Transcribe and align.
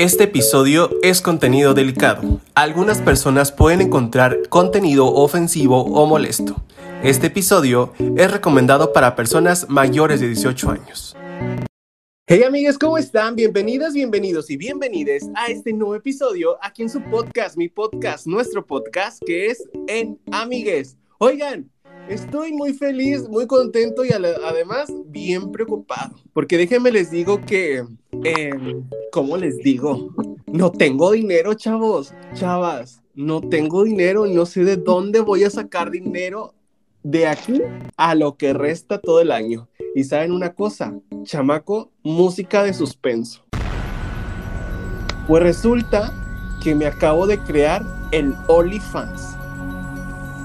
Este 0.00 0.24
episodio 0.24 0.88
es 1.02 1.20
contenido 1.20 1.74
delicado. 1.74 2.40
Algunas 2.54 3.02
personas 3.02 3.52
pueden 3.52 3.82
encontrar 3.82 4.48
contenido 4.48 5.06
ofensivo 5.06 5.82
o 5.82 6.06
molesto. 6.06 6.56
Este 7.02 7.26
episodio 7.26 7.92
es 8.16 8.30
recomendado 8.30 8.94
para 8.94 9.14
personas 9.14 9.68
mayores 9.68 10.20
de 10.20 10.28
18 10.28 10.70
años. 10.70 11.14
Hey 12.26 12.44
amigas, 12.44 12.78
¿cómo 12.78 12.96
están? 12.96 13.36
Bienvenidas, 13.36 13.92
bienvenidos 13.92 14.48
y 14.48 14.56
bienvenides 14.56 15.28
a 15.34 15.48
este 15.48 15.74
nuevo 15.74 15.94
episodio 15.94 16.56
aquí 16.62 16.80
en 16.80 16.88
su 16.88 17.02
podcast, 17.02 17.58
mi 17.58 17.68
podcast, 17.68 18.26
nuestro 18.26 18.64
podcast 18.64 19.22
que 19.26 19.48
es 19.48 19.68
En 19.86 20.18
Amigues. 20.32 20.96
Oigan, 21.18 21.70
Estoy 22.10 22.52
muy 22.52 22.74
feliz, 22.74 23.28
muy 23.28 23.46
contento 23.46 24.04
y 24.04 24.10
además 24.10 24.92
bien 25.06 25.52
preocupado, 25.52 26.16
porque 26.32 26.58
déjenme 26.58 26.90
les 26.90 27.12
digo 27.12 27.40
que, 27.40 27.84
eh, 28.24 28.50
¿cómo 29.12 29.36
les 29.36 29.58
digo? 29.58 30.12
No 30.48 30.72
tengo 30.72 31.12
dinero, 31.12 31.54
chavos, 31.54 32.12
chavas, 32.34 33.00
no 33.14 33.40
tengo 33.40 33.84
dinero 33.84 34.26
y 34.26 34.34
no 34.34 34.44
sé 34.44 34.64
de 34.64 34.76
dónde 34.76 35.20
voy 35.20 35.44
a 35.44 35.50
sacar 35.50 35.92
dinero 35.92 36.52
de 37.04 37.28
aquí 37.28 37.62
a 37.96 38.16
lo 38.16 38.36
que 38.36 38.54
resta 38.54 38.98
todo 38.98 39.20
el 39.20 39.30
año. 39.30 39.68
Y 39.94 40.02
saben 40.02 40.32
una 40.32 40.52
cosa, 40.52 40.92
chamaco, 41.22 41.92
música 42.02 42.64
de 42.64 42.74
suspenso. 42.74 43.44
Pues 45.28 45.44
resulta 45.44 46.12
que 46.60 46.74
me 46.74 46.86
acabo 46.86 47.28
de 47.28 47.38
crear 47.38 47.84
el 48.10 48.34
OnlyFans. 48.48 49.39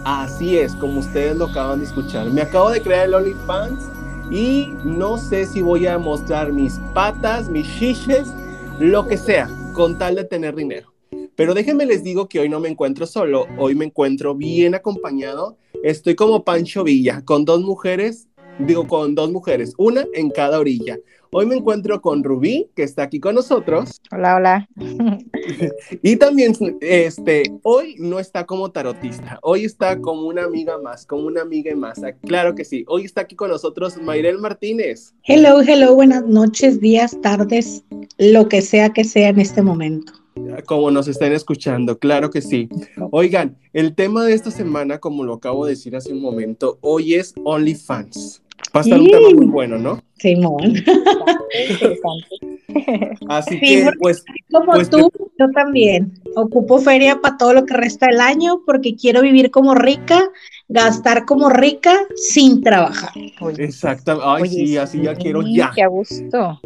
Así 0.06 0.60
es, 0.60 0.76
como 0.76 1.00
ustedes 1.00 1.36
lo 1.36 1.46
acaban 1.46 1.80
de 1.80 1.86
escuchar. 1.86 2.30
Me 2.30 2.44
acabo 2.44 2.70
de 2.70 2.80
crear 2.80 3.08
el 3.08 3.16
OnlyFans 3.16 3.90
y 4.30 4.68
no 4.84 5.18
sé 5.18 5.48
si 5.48 5.64
voy 5.64 5.88
a 5.88 5.98
mostrar 5.98 6.54
mis 6.54 6.80
patas, 6.94 7.50
mis 7.50 7.68
chiches, 7.80 8.32
lo 8.80 9.08
que 9.08 9.18
sea, 9.18 9.50
con 9.74 9.98
tal 9.98 10.14
de 10.14 10.24
tener 10.24 10.56
dinero. 10.56 10.94
Pero 11.36 11.56
déjenme 11.56 11.88
les 11.88 12.04
digo 12.04 12.30
que 12.30 12.40
hoy 12.40 12.50
no 12.50 12.60
me 12.60 12.70
encuentro 12.70 13.08
solo, 13.08 13.48
hoy 13.58 13.74
me 13.74 13.86
encuentro 13.86 14.36
bien 14.36 14.76
acompañado. 14.76 15.58
Estoy 15.84 16.14
como 16.14 16.44
Pancho 16.44 16.84
Villa, 16.84 17.24
con 17.26 17.44
dos 17.44 17.62
mujeres, 17.62 18.28
digo 18.60 18.88
con 18.88 19.16
dos 19.16 19.32
mujeres, 19.32 19.74
una 19.78 20.06
en 20.14 20.30
cada 20.30 20.60
orilla. 20.60 20.98
Hoy 21.32 21.46
me 21.46 21.56
encuentro 21.56 22.00
con 22.02 22.24
Rubí, 22.24 22.70
que 22.76 22.84
está 22.84 23.04
aquí 23.04 23.20
con 23.20 23.36
nosotros. 23.36 24.00
Hola, 24.12 24.36
hola. 24.36 24.70
y 26.02 26.16
también, 26.16 26.54
este, 26.80 27.44
hoy 27.64 27.96
no 28.00 28.20
está 28.20 28.46
como 28.46 28.72
tarotista, 28.72 29.38
hoy 29.42 29.66
está 29.66 30.00
como 30.00 30.28
una 30.28 30.46
amiga 30.46 30.78
más, 30.78 31.06
como 31.06 31.28
una 31.28 31.42
amiga 31.42 31.76
más. 31.76 32.02
Ah, 32.04 32.14
claro 32.14 32.56
que 32.56 32.64
sí. 32.64 32.86
Hoy 32.88 33.04
está 33.04 33.22
aquí 33.22 33.36
con 33.36 33.50
nosotros 33.50 33.98
Mayrel 33.98 34.38
Martínez. 34.38 35.14
Hello, 35.24 35.62
hello, 35.62 35.94
buenas 35.94 36.26
noches, 36.26 36.80
días, 36.80 37.20
tardes, 37.22 37.84
lo 38.18 38.48
que 38.48 38.62
sea 38.62 38.92
que 38.92 39.04
sea 39.04 39.30
en 39.30 39.40
este 39.40 39.62
momento 39.62 40.14
como 40.66 40.92
nos 40.92 41.08
estén 41.08 41.34
escuchando, 41.34 41.98
claro 41.98 42.30
que 42.30 42.42
sí. 42.42 42.70
Oigan, 43.12 43.58
el 43.74 43.96
tema 43.96 44.26
de 44.26 44.34
esta 44.34 44.52
semana, 44.52 45.00
como 45.00 45.24
lo 45.24 45.36
acabo 45.36 45.66
de 45.66 45.72
decir 45.72 45.96
hace 45.96 46.12
un 46.12 46.22
momento, 46.22 46.78
hoy 46.82 47.16
es 47.16 47.34
OnlyFans. 47.44 48.42
Va 48.76 48.82
a 48.82 48.84
estar 48.84 49.00
un 49.00 49.08
tema 49.08 49.30
muy 49.30 49.46
bueno, 49.46 49.78
¿no? 49.78 50.02
Simón. 50.18 50.76
Así 53.30 53.60
que, 53.60 53.90
pues. 54.00 54.24
Como 54.52 54.74
pues, 54.74 54.90
tú, 54.90 55.12
yo 55.40 55.50
también. 55.54 56.14
Ocupo 56.36 56.80
feria 56.80 57.22
para 57.22 57.38
todo 57.38 57.54
lo 57.54 57.66
que 57.66 57.74
resta 57.74 58.08
del 58.08 58.20
año 58.22 58.62
porque 58.66 58.96
quiero 58.96 59.22
vivir 59.22 59.52
como 59.52 59.76
rica, 59.76 60.22
gastar 60.68 61.26
como 61.26 61.50
rica 61.50 61.96
sin 62.16 62.62
trabajar. 62.62 63.12
Exacto. 63.58 64.20
Ay, 64.24 64.50
sí, 64.50 64.78
así 64.78 65.02
ya 65.02 65.16
quiero 65.16 65.42
ya. 65.42 65.72
Qué 65.76 65.86
gusto. 65.88 66.60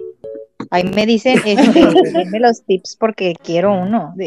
Ahí 0.72 0.84
me 0.84 1.06
dicen, 1.06 1.40
este, 1.46 1.88
denme 2.14 2.40
los 2.40 2.64
tips 2.64 2.96
porque 2.98 3.36
quiero 3.44 3.74
uno. 3.74 4.14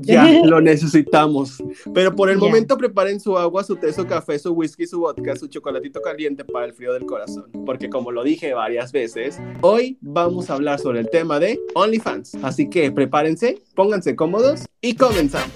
Ya, 0.00 0.26
lo 0.44 0.60
necesitamos. 0.60 1.62
Pero 1.94 2.14
por 2.14 2.28
el 2.28 2.36
momento 2.36 2.76
preparen 2.76 3.20
su 3.20 3.38
agua, 3.38 3.64
su 3.64 3.76
té, 3.76 3.90
su 3.92 4.06
café, 4.06 4.38
su 4.38 4.52
whisky, 4.52 4.86
su 4.86 5.00
vodka, 5.00 5.34
su 5.34 5.46
chocolatito 5.46 6.02
caliente 6.02 6.44
para 6.44 6.66
el 6.66 6.74
frío 6.74 6.92
del 6.92 7.06
corazón. 7.06 7.50
Porque 7.64 7.88
como 7.88 8.10
lo 8.10 8.22
dije 8.22 8.52
varias 8.52 8.92
veces, 8.92 9.38
hoy 9.62 9.96
vamos 10.02 10.50
a 10.50 10.54
hablar 10.54 10.78
sobre 10.78 11.00
el 11.00 11.08
tema 11.08 11.40
de 11.40 11.58
OnlyFans. 11.74 12.34
Así 12.42 12.68
que 12.68 12.92
prepárense, 12.92 13.62
pónganse 13.74 14.14
cómodos 14.14 14.66
y 14.82 14.94
comenzamos. 14.94 15.50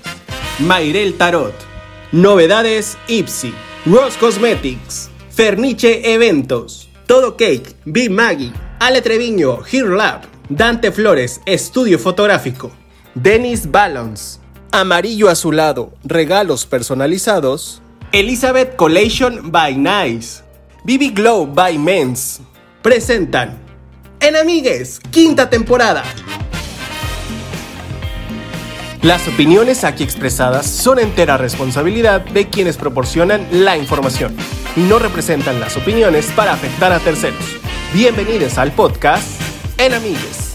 Mairel 0.60 1.14
Tarot. 1.18 1.54
Novedades 2.12 2.96
Ipsy. 3.08 3.52
Rose 3.84 4.18
Cosmetics. 4.18 5.10
Ferniche 5.30 6.14
Eventos. 6.14 6.88
Todo 7.06 7.36
Cake. 7.36 7.74
Be 7.84 8.08
Maggie. 8.08 8.52
Ale 8.80 9.02
Treviño, 9.02 9.58
Here 9.66 9.88
Lab, 9.88 10.20
Dante 10.48 10.92
Flores, 10.92 11.40
Estudio 11.46 11.98
Fotográfico, 11.98 12.70
Dennis 13.14 13.68
Balance, 13.68 14.38
Amarillo 14.70 15.28
Azulado, 15.28 15.92
Regalos 16.04 16.64
Personalizados, 16.64 17.82
Elizabeth 18.12 18.76
Collation 18.76 19.50
by 19.50 19.76
Nice, 19.76 20.44
BB 20.84 21.12
Glow 21.12 21.44
by 21.44 21.76
Men's, 21.76 22.40
presentan 22.80 23.58
En 24.20 24.36
Amigues, 24.36 25.00
quinta 25.10 25.50
temporada. 25.50 26.04
Las 29.02 29.26
opiniones 29.26 29.82
aquí 29.82 30.04
expresadas 30.04 30.66
son 30.66 31.00
entera 31.00 31.36
responsabilidad 31.36 32.20
de 32.20 32.48
quienes 32.48 32.76
proporcionan 32.76 33.44
la 33.50 33.76
información 33.76 34.36
y 34.76 34.80
no 34.80 35.00
representan 35.00 35.58
las 35.58 35.76
opiniones 35.76 36.30
para 36.36 36.52
afectar 36.52 36.92
a 36.92 37.00
terceros. 37.00 37.58
Bienvenidos 37.92 38.58
al 38.58 38.70
podcast 38.72 39.40
En 39.78 39.94
Amigues. 39.94 40.47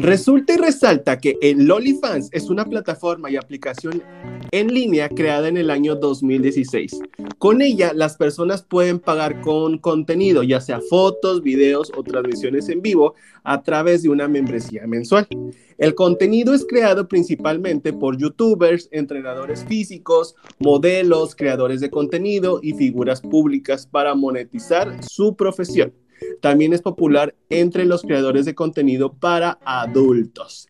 Resulta 0.00 0.54
y 0.54 0.56
resalta 0.56 1.18
que 1.18 1.36
el 1.42 1.70
OnlyFans 1.70 2.30
es 2.32 2.48
una 2.48 2.64
plataforma 2.64 3.30
y 3.30 3.36
aplicación 3.36 4.02
en 4.50 4.72
línea 4.72 5.10
creada 5.10 5.48
en 5.48 5.58
el 5.58 5.68
año 5.68 5.94
2016. 5.94 7.00
Con 7.36 7.60
ella, 7.60 7.92
las 7.94 8.16
personas 8.16 8.62
pueden 8.62 8.98
pagar 8.98 9.42
con 9.42 9.76
contenido, 9.76 10.42
ya 10.42 10.62
sea 10.62 10.80
fotos, 10.80 11.42
videos 11.42 11.92
o 11.94 12.02
transmisiones 12.02 12.70
en 12.70 12.80
vivo, 12.80 13.14
a 13.44 13.62
través 13.62 14.02
de 14.02 14.08
una 14.08 14.26
membresía 14.26 14.86
mensual. 14.86 15.28
El 15.76 15.94
contenido 15.94 16.54
es 16.54 16.64
creado 16.66 17.06
principalmente 17.06 17.92
por 17.92 18.16
youtubers, 18.16 18.88
entrenadores 18.92 19.66
físicos, 19.66 20.34
modelos, 20.58 21.34
creadores 21.34 21.82
de 21.82 21.90
contenido 21.90 22.60
y 22.62 22.72
figuras 22.72 23.20
públicas 23.20 23.86
para 23.86 24.14
monetizar 24.14 25.04
su 25.04 25.36
profesión. 25.36 25.92
También 26.40 26.72
es 26.72 26.82
popular 26.82 27.34
entre 27.48 27.84
los 27.84 28.02
creadores 28.02 28.44
de 28.44 28.54
contenido 28.54 29.12
para 29.12 29.58
adultos. 29.64 30.68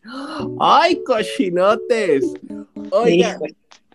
¡Ay, 0.59 1.01
cochinotes! 1.03 2.33
Oigan, 2.91 3.39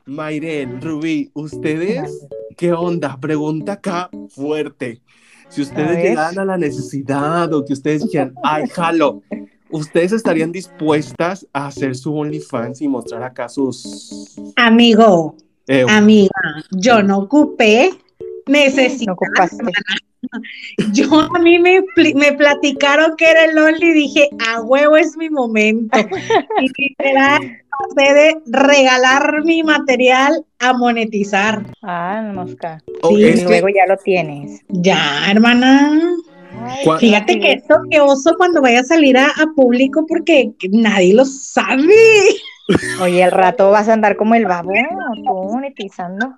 Mayrel, 0.07 0.81
Rubí, 0.81 1.31
¿ustedes 1.35 2.27
qué 2.57 2.73
onda? 2.73 3.19
Pregunta 3.21 3.73
acá 3.73 4.09
fuerte. 4.31 5.01
Si 5.49 5.63
ustedes 5.63 6.03
llegan 6.03 6.39
a 6.39 6.45
la 6.45 6.57
necesidad 6.57 7.53
o 7.53 7.65
que 7.65 7.73
ustedes 7.73 8.05
dijeran, 8.05 8.35
ay, 8.43 8.69
jalo, 8.69 9.23
¿ustedes 9.71 10.13
estarían 10.13 10.53
dispuestas 10.53 11.47
a 11.53 11.69
hacer 11.69 11.95
su 11.95 12.17
OnlyFans 12.17 12.81
y 12.83 12.89
mostrar 12.89 13.23
acá 13.23 13.49
sus... 13.49 14.37
Amigo, 14.57 15.37
amiga, 15.89 16.31
yo 16.73 17.03
no 17.03 17.19
ocupé, 17.19 17.91
necesito... 18.47 19.13
No 19.13 19.17
yo 20.93 21.21
a 21.21 21.39
mí 21.39 21.59
me, 21.59 21.83
me, 22.15 22.33
platicaron 22.33 23.17
que 23.17 23.31
era 23.31 23.45
el 23.45 23.59
Only 23.59 23.87
y 23.87 23.93
dije, 23.93 24.29
a 24.47 24.61
huevo 24.61 24.97
es 24.97 25.17
mi 25.17 25.31
momento. 25.31 25.99
y 26.61 26.83
literal, 26.83 27.41
pasé 27.71 28.15
de 28.15 28.37
regalar 28.47 29.45
mi 29.45 29.63
material 29.63 30.45
a 30.59 30.73
monetizar. 30.73 31.65
Ah, 31.83 32.31
mosca. 32.35 32.83
Oh, 33.03 33.11
sí, 33.11 33.43
luego 33.45 33.69
ya 33.69 33.87
lo 33.87 33.97
tienes. 33.99 34.63
Ya, 34.69 35.31
hermana. 35.31 36.17
Fíjate 36.99 37.39
que 37.39 37.53
esto 37.53 37.83
que 37.91 38.01
oso 38.01 38.35
cuando 38.37 38.63
vaya 38.63 38.81
a 38.81 38.85
salir 38.85 39.17
a, 39.19 39.33
público 39.55 40.05
porque 40.09 40.53
nadie 40.71 41.15
lo 41.15 41.25
sabe. 41.25 41.85
Oye, 43.01 43.23
el 43.23 43.31
rato 43.31 43.71
vas 43.71 43.89
a 43.89 43.93
andar 43.93 44.17
como 44.17 44.35
el 44.35 44.47
babo, 44.47 44.73
tú 45.15 45.33
monetizando. 45.53 46.35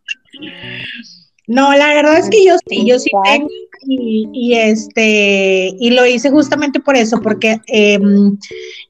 No, 1.47 1.75
la 1.75 1.95
verdad 1.95 2.19
es 2.19 2.29
que 2.29 2.45
yo 2.45 2.57
sí, 2.67 2.87
yo 2.87 2.99
sí 2.99 3.11
tengo 3.25 3.49
y, 3.87 4.55
este 4.55 5.75
y 5.79 5.91
lo 5.91 6.07
hice 6.07 6.31
justamente 6.31 6.81
por 6.81 6.97
eso, 6.97 7.21
porque 7.21 7.61
em, 7.67 8.37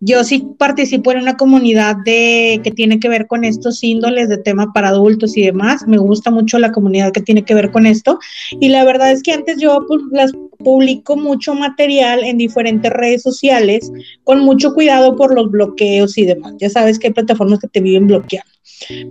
yo 0.01 0.25
sí 0.25 0.47
participo 0.59 1.13
en 1.13 1.19
una 1.19 1.37
comunidad 1.37 1.97
de 2.05 2.61
que 2.63 2.71
tiene 2.71 3.01
que 3.01 3.09
ver 3.09 3.27
con 3.27 3.45
estos 3.45 3.83
índoles 3.83 4.29
de 4.29 4.39
tema 4.39 4.73
para 4.73 4.89
adultos 4.89 5.37
y 5.37 5.43
demás. 5.43 5.87
Me 5.87 5.99
gusta 5.99 6.31
mucho 6.31 6.59
la 6.59 6.73
comunidad 6.73 7.13
que 7.13 7.23
tiene 7.23 7.45
que 7.45 7.55
ver 7.55 7.71
con 7.71 7.87
esto 7.87 8.19
y 8.61 8.69
la 8.69 8.85
verdad 8.85 9.13
es 9.13 9.23
que 9.23 9.33
antes 9.33 9.59
yo 9.61 9.85
pues, 9.87 10.03
las 10.11 10.33
publico 10.59 11.17
mucho 11.17 11.55
material 11.55 12.25
en 12.25 12.37
diferentes 12.37 12.93
redes 12.93 13.23
sociales 13.23 13.93
con 14.25 14.41
mucho 14.41 14.75
cuidado 14.75 15.17
por 15.17 15.35
los 15.35 15.51
bloqueos 15.51 16.19
y 16.19 16.27
demás. 16.27 16.55
Ya 16.59 16.69
sabes 16.71 16.99
que 16.99 17.09
hay 17.09 17.13
plataformas 17.13 17.61
que 17.61 17.69
te 17.69 17.81
viven 17.81 18.07
bloqueando 18.07 18.58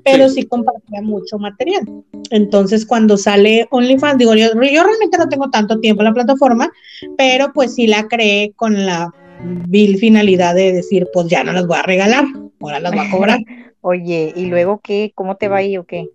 pero 0.03 0.29
sí. 0.29 0.43
compartía 0.43 1.01
mucho 1.01 1.37
material. 1.37 2.03
Entonces, 2.31 2.85
cuando 2.85 3.17
sale 3.17 3.67
OnlyFans, 3.71 4.17
digo, 4.17 4.35
yo, 4.35 4.47
yo 4.47 4.83
realmente 4.83 5.17
no 5.17 5.29
tengo 5.29 5.49
tanto 5.49 5.79
tiempo 5.79 6.01
en 6.01 6.05
la 6.05 6.13
plataforma, 6.13 6.71
pero 7.17 7.51
pues 7.53 7.75
sí 7.75 7.87
la 7.87 8.07
creé 8.07 8.53
con 8.55 8.85
la 8.85 9.13
vil 9.67 9.97
finalidad 9.97 10.55
de 10.55 10.73
decir, 10.73 11.07
pues 11.13 11.27
ya 11.27 11.43
no 11.43 11.53
las 11.53 11.67
voy 11.67 11.77
a 11.77 11.83
regalar, 11.83 12.25
ahora 12.59 12.79
las 12.79 12.91
voy 12.91 13.05
a 13.05 13.11
cobrar. 13.11 13.39
Oye, 13.89 14.33
¿y 14.35 14.47
luego 14.47 14.81
qué? 14.83 15.13
¿Cómo 15.15 15.37
te 15.37 15.47
va 15.47 15.59
ahí 15.59 15.77
o 15.77 15.85
qué? 15.85 16.09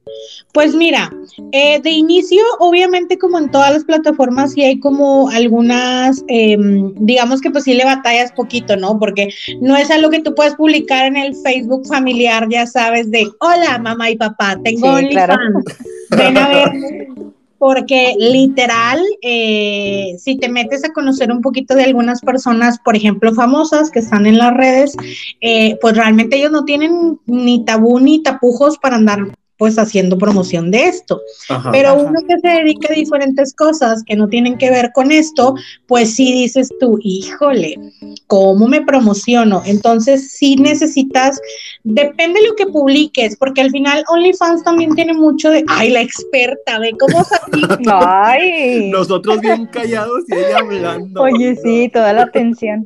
Pues 0.52 0.74
mira, 0.74 1.10
eh, 1.52 1.80
de 1.80 1.88
inicio, 1.88 2.42
obviamente 2.58 3.16
como 3.16 3.38
en 3.38 3.50
todas 3.50 3.72
las 3.72 3.84
plataformas, 3.84 4.52
sí 4.52 4.62
hay 4.62 4.78
como 4.78 5.30
algunas, 5.30 6.22
em, 6.28 6.92
digamos 6.96 7.40
que 7.40 7.50
pues 7.50 7.64
sí 7.64 7.72
le 7.72 7.86
batallas 7.86 8.30
poquito, 8.32 8.76
¿no? 8.76 8.98
Porque 8.98 9.30
no 9.62 9.74
es 9.74 9.90
algo 9.90 10.10
que 10.10 10.20
tú 10.20 10.34
puedes 10.34 10.54
publicar 10.54 11.06
en 11.06 11.16
el 11.16 11.34
Facebook 11.34 11.86
familiar, 11.86 12.46
ya 12.50 12.66
sabes, 12.66 13.10
de, 13.10 13.26
hola 13.40 13.78
mamá 13.78 14.10
y 14.10 14.16
papá, 14.16 14.58
tengo 14.62 14.98
sí, 14.98 15.06
OnlyFans, 15.06 15.64
ven 16.10 16.36
a 16.36 16.48
ver 16.48 16.72
porque 17.62 18.16
literal, 18.18 19.00
eh, 19.22 20.16
si 20.18 20.36
te 20.36 20.48
metes 20.48 20.84
a 20.84 20.92
conocer 20.92 21.30
un 21.30 21.40
poquito 21.40 21.76
de 21.76 21.84
algunas 21.84 22.20
personas, 22.20 22.80
por 22.80 22.96
ejemplo, 22.96 23.32
famosas 23.34 23.92
que 23.92 24.00
están 24.00 24.26
en 24.26 24.36
las 24.36 24.52
redes, 24.52 24.96
eh, 25.40 25.78
pues 25.80 25.96
realmente 25.96 26.38
ellos 26.38 26.50
no 26.50 26.64
tienen 26.64 27.20
ni 27.26 27.64
tabú 27.64 28.00
ni 28.00 28.20
tapujos 28.20 28.78
para 28.78 28.96
andar 28.96 29.28
pues 29.62 29.78
haciendo 29.78 30.18
promoción 30.18 30.72
de 30.72 30.86
esto. 30.86 31.20
Pero 31.70 31.94
uno 31.94 32.18
que 32.26 32.36
se 32.40 32.48
dedica 32.48 32.88
a 32.90 32.96
diferentes 32.96 33.54
cosas 33.54 34.02
que 34.04 34.16
no 34.16 34.26
tienen 34.26 34.58
que 34.58 34.70
ver 34.70 34.90
con 34.92 35.12
esto, 35.12 35.54
pues 35.86 36.16
sí 36.16 36.32
dices 36.32 36.68
tú, 36.80 36.98
híjole, 37.00 37.78
¿cómo 38.26 38.66
me 38.66 38.82
promociono? 38.82 39.62
Entonces 39.64 40.32
sí 40.32 40.56
necesitas, 40.56 41.40
depende 41.84 42.40
de 42.40 42.48
lo 42.48 42.56
que 42.56 42.66
publiques, 42.66 43.36
porque 43.36 43.60
al 43.60 43.70
final 43.70 44.02
OnlyFans 44.08 44.64
también 44.64 44.96
tiene 44.96 45.12
mucho 45.14 45.48
de, 45.48 45.64
ay, 45.68 45.90
la 45.90 46.00
experta, 46.00 46.80
ve 46.80 46.90
cómo 46.98 47.24
Ay. 47.86 48.90
Nosotros 48.90 49.40
bien 49.42 49.66
callados 49.66 50.24
y 50.26 50.34
ella 50.34 50.58
hablando. 50.58 51.22
Oye, 51.22 51.54
sí, 51.62 51.88
toda 51.92 52.12
la 52.12 52.22
atención. 52.22 52.84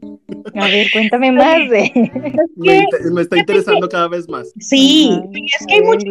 A 0.55 0.67
ver, 0.67 0.89
cuéntame 0.93 1.33
más 1.33 1.71
de... 1.71 1.91
Me, 2.57 3.23
está 3.23 3.39
interesando 3.39 3.89
cada 3.89 4.09
vez 4.09 4.29
más. 4.29 4.53
Sí, 4.61 5.19
es 5.59 5.67
que 5.67 5.75
hay 5.77 5.81
mucho 5.81 6.07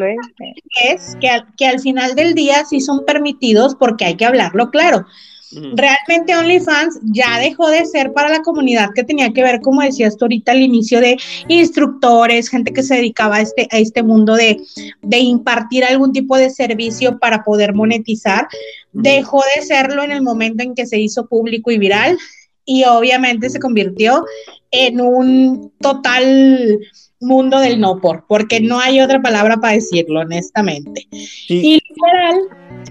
es 0.83 1.15
que 1.19 1.29
al, 1.29 1.45
que 1.55 1.67
al 1.67 1.79
final 1.79 2.15
del 2.15 2.33
día 2.33 2.65
sí 2.65 2.81
son 2.81 3.05
permitidos 3.05 3.75
porque 3.75 4.05
hay 4.05 4.15
que 4.15 4.25
hablarlo 4.25 4.69
claro. 4.71 5.05
Realmente 5.51 6.35
OnlyFans 6.35 6.99
ya 7.03 7.39
dejó 7.39 7.69
de 7.69 7.85
ser 7.85 8.11
para 8.13 8.29
la 8.29 8.41
comunidad 8.41 8.89
que 8.93 9.03
tenía 9.03 9.31
que 9.31 9.43
ver, 9.43 9.61
como 9.61 9.81
decías 9.81 10.17
tú 10.17 10.25
ahorita 10.25 10.51
al 10.51 10.61
inicio, 10.61 10.99
de 10.99 11.17
instructores, 11.47 12.49
gente 12.49 12.73
que 12.73 12.83
se 12.83 12.95
dedicaba 12.95 13.37
a 13.37 13.41
este, 13.41 13.67
a 13.71 13.77
este 13.77 14.03
mundo 14.03 14.35
de, 14.35 14.59
de 15.01 15.19
impartir 15.19 15.85
algún 15.85 16.11
tipo 16.11 16.35
de 16.37 16.49
servicio 16.49 17.19
para 17.19 17.43
poder 17.43 17.73
monetizar. 17.73 18.47
Dejó 18.91 19.43
de 19.55 19.61
serlo 19.61 20.03
en 20.03 20.11
el 20.11 20.21
momento 20.21 20.63
en 20.63 20.75
que 20.75 20.85
se 20.85 20.99
hizo 20.99 21.27
público 21.27 21.71
y 21.71 21.77
viral 21.77 22.17
y 22.65 22.83
obviamente 22.85 23.49
se 23.49 23.59
convirtió 23.59 24.25
en 24.71 24.99
un 24.99 25.71
total 25.79 26.79
mundo 27.19 27.59
del 27.59 27.79
no 27.79 27.99
por, 27.99 28.25
porque 28.27 28.59
no 28.59 28.79
hay 28.79 28.99
otra 28.99 29.21
palabra 29.21 29.57
para 29.57 29.73
decirlo, 29.73 30.21
honestamente. 30.21 31.07
Y 31.11 31.81
literal, 31.89 32.39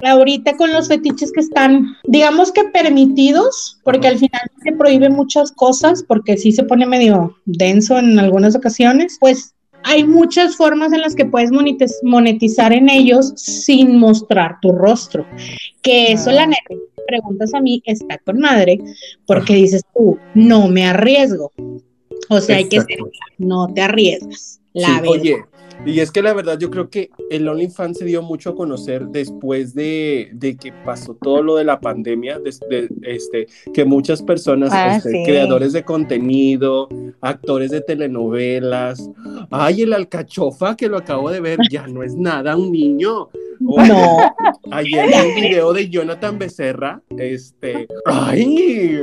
ahorita 0.05 0.57
con 0.57 0.73
los 0.73 0.89
fetiches 0.89 1.33
que 1.33 1.41
están, 1.41 1.97
digamos 2.05 2.53
que 2.53 2.65
permitidos, 2.65 3.79
porque 3.85 4.09
al 4.09 4.19
final 4.19 4.41
se 4.63 4.73
prohíben 4.73 5.13
muchas 5.13 5.53
cosas, 5.53 6.03
porque 6.03 6.37
sí 6.37 6.53
se 6.53 6.65
pone 6.65 6.87
medio 6.87 7.37
denso 7.45 7.99
en 7.99 8.19
algunas 8.19 8.57
ocasiones, 8.57 9.17
pues 9.21 9.55
hay 9.85 10.05
muchas 10.05 10.57
formas 10.57 10.93
en 10.93 11.03
las 11.03 11.15
que 11.15 11.27
puedes 11.27 11.51
monetizar 12.03 12.73
en 12.73 12.89
ellos 12.89 13.35
sin 13.37 13.99
mostrar 13.99 14.59
tu 14.61 14.73
rostro. 14.73 15.27
Que 15.83 16.13
eso, 16.13 16.33
la 16.33 16.47
neta, 16.47 16.75
preguntas 17.07 17.53
a 17.53 17.61
mí, 17.61 17.83
está 17.85 18.19
con 18.19 18.41
madre, 18.41 18.79
porque 19.27 19.55
dices 19.55 19.83
tú, 19.95 20.19
no 20.35 20.69
me 20.69 20.87
arriesgo. 20.87 21.53
O 22.29 22.41
sea, 22.41 22.57
hay 22.57 22.69
que 22.69 22.81
ser, 22.81 22.99
no 23.39 23.73
te 23.73 23.83
arriesgas. 23.83 24.61
La 24.73 25.01
sí, 25.01 25.09
Oye, 25.09 25.45
y 25.87 26.01
es 26.01 26.11
que 26.11 26.23
la 26.23 26.33
verdad 26.33 26.59
yo 26.59 26.71
creo 26.71 26.89
que 26.89 27.11
el 27.31 27.47
OnlyFans 27.47 27.99
se 27.99 28.05
dio 28.05 28.23
mucho 28.23 28.51
a 28.51 28.55
conocer 28.55 29.07
después 29.09 29.75
de, 29.75 30.31
de 30.33 30.57
que 30.57 30.73
pasó 30.73 31.15
todo 31.15 31.43
lo 31.43 31.57
de 31.57 31.65
la 31.65 31.81
pandemia, 31.81 32.39
de, 32.39 32.89
este, 33.03 33.47
que 33.73 33.85
muchas 33.85 34.23
personas, 34.23 34.71
Ah, 34.73 34.97
este, 34.97 35.11
sí. 35.11 35.23
creadores 35.25 35.73
de 35.73 35.85
contenido, 35.85 36.89
actores 37.21 37.71
de 37.71 37.83
telenovelas, 37.83 39.11
ay, 39.51 39.83
el 39.83 39.93
alcachofa 39.93 40.77
que 40.77 40.89
lo 40.89 40.97
acabo 40.97 41.31
de 41.31 41.41
ver, 41.41 41.59
ya 41.71 41.87
no 41.87 42.03
es 42.03 42.15
nada 42.15 42.57
un 42.57 42.73
niño. 42.73 43.29
Oye, 43.67 43.89
No. 43.89 44.19
Ayer 44.73 45.07
vi 45.09 45.15
un 45.29 45.35
video 45.35 45.73
de 45.73 45.89
Jonathan 45.89 46.39
Becerra, 46.39 47.03
este, 47.19 47.87
ay, 48.07 48.99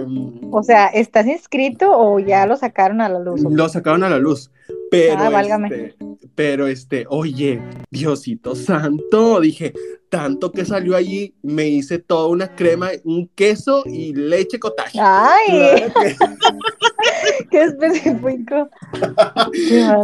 O 0.52 0.64
sea, 0.64 0.88
¿estás 0.88 1.26
inscrito 1.28 1.92
o 1.92 2.20
ya 2.20 2.46
lo 2.46 2.56
sacaron 2.58 3.02
a 3.02 3.10
la 3.10 3.20
luz? 3.20 3.42
lo 3.42 3.70
sacaron 3.70 4.04
a 4.04 4.10
la 4.10 4.18
luz. 4.18 4.52
Pero, 4.90 5.16
Ah, 5.20 5.30
válgame. 5.30 5.68
este, 5.68 5.96
pero 6.36 6.68
este, 6.68 7.06
oye, 7.10 7.62
Diosito 7.90 8.56
Santo, 8.56 9.40
dije, 9.40 9.74
tanto 10.10 10.52
que 10.52 10.66
salió 10.66 10.96
allí, 10.98 11.34
me 11.42 11.68
hice 11.68 12.00
toda 12.00 12.28
una 12.28 12.56
crema, 12.56 12.90
un 13.06 13.30
queso 13.34 13.84
y 13.86 14.14
leche 14.14 14.60
cottage. 14.60 15.00
¡Ay! 15.02 15.48
Claro 15.50 15.94
que- 15.94 16.16
¡Qué 17.52 17.64
específico! 17.64 18.70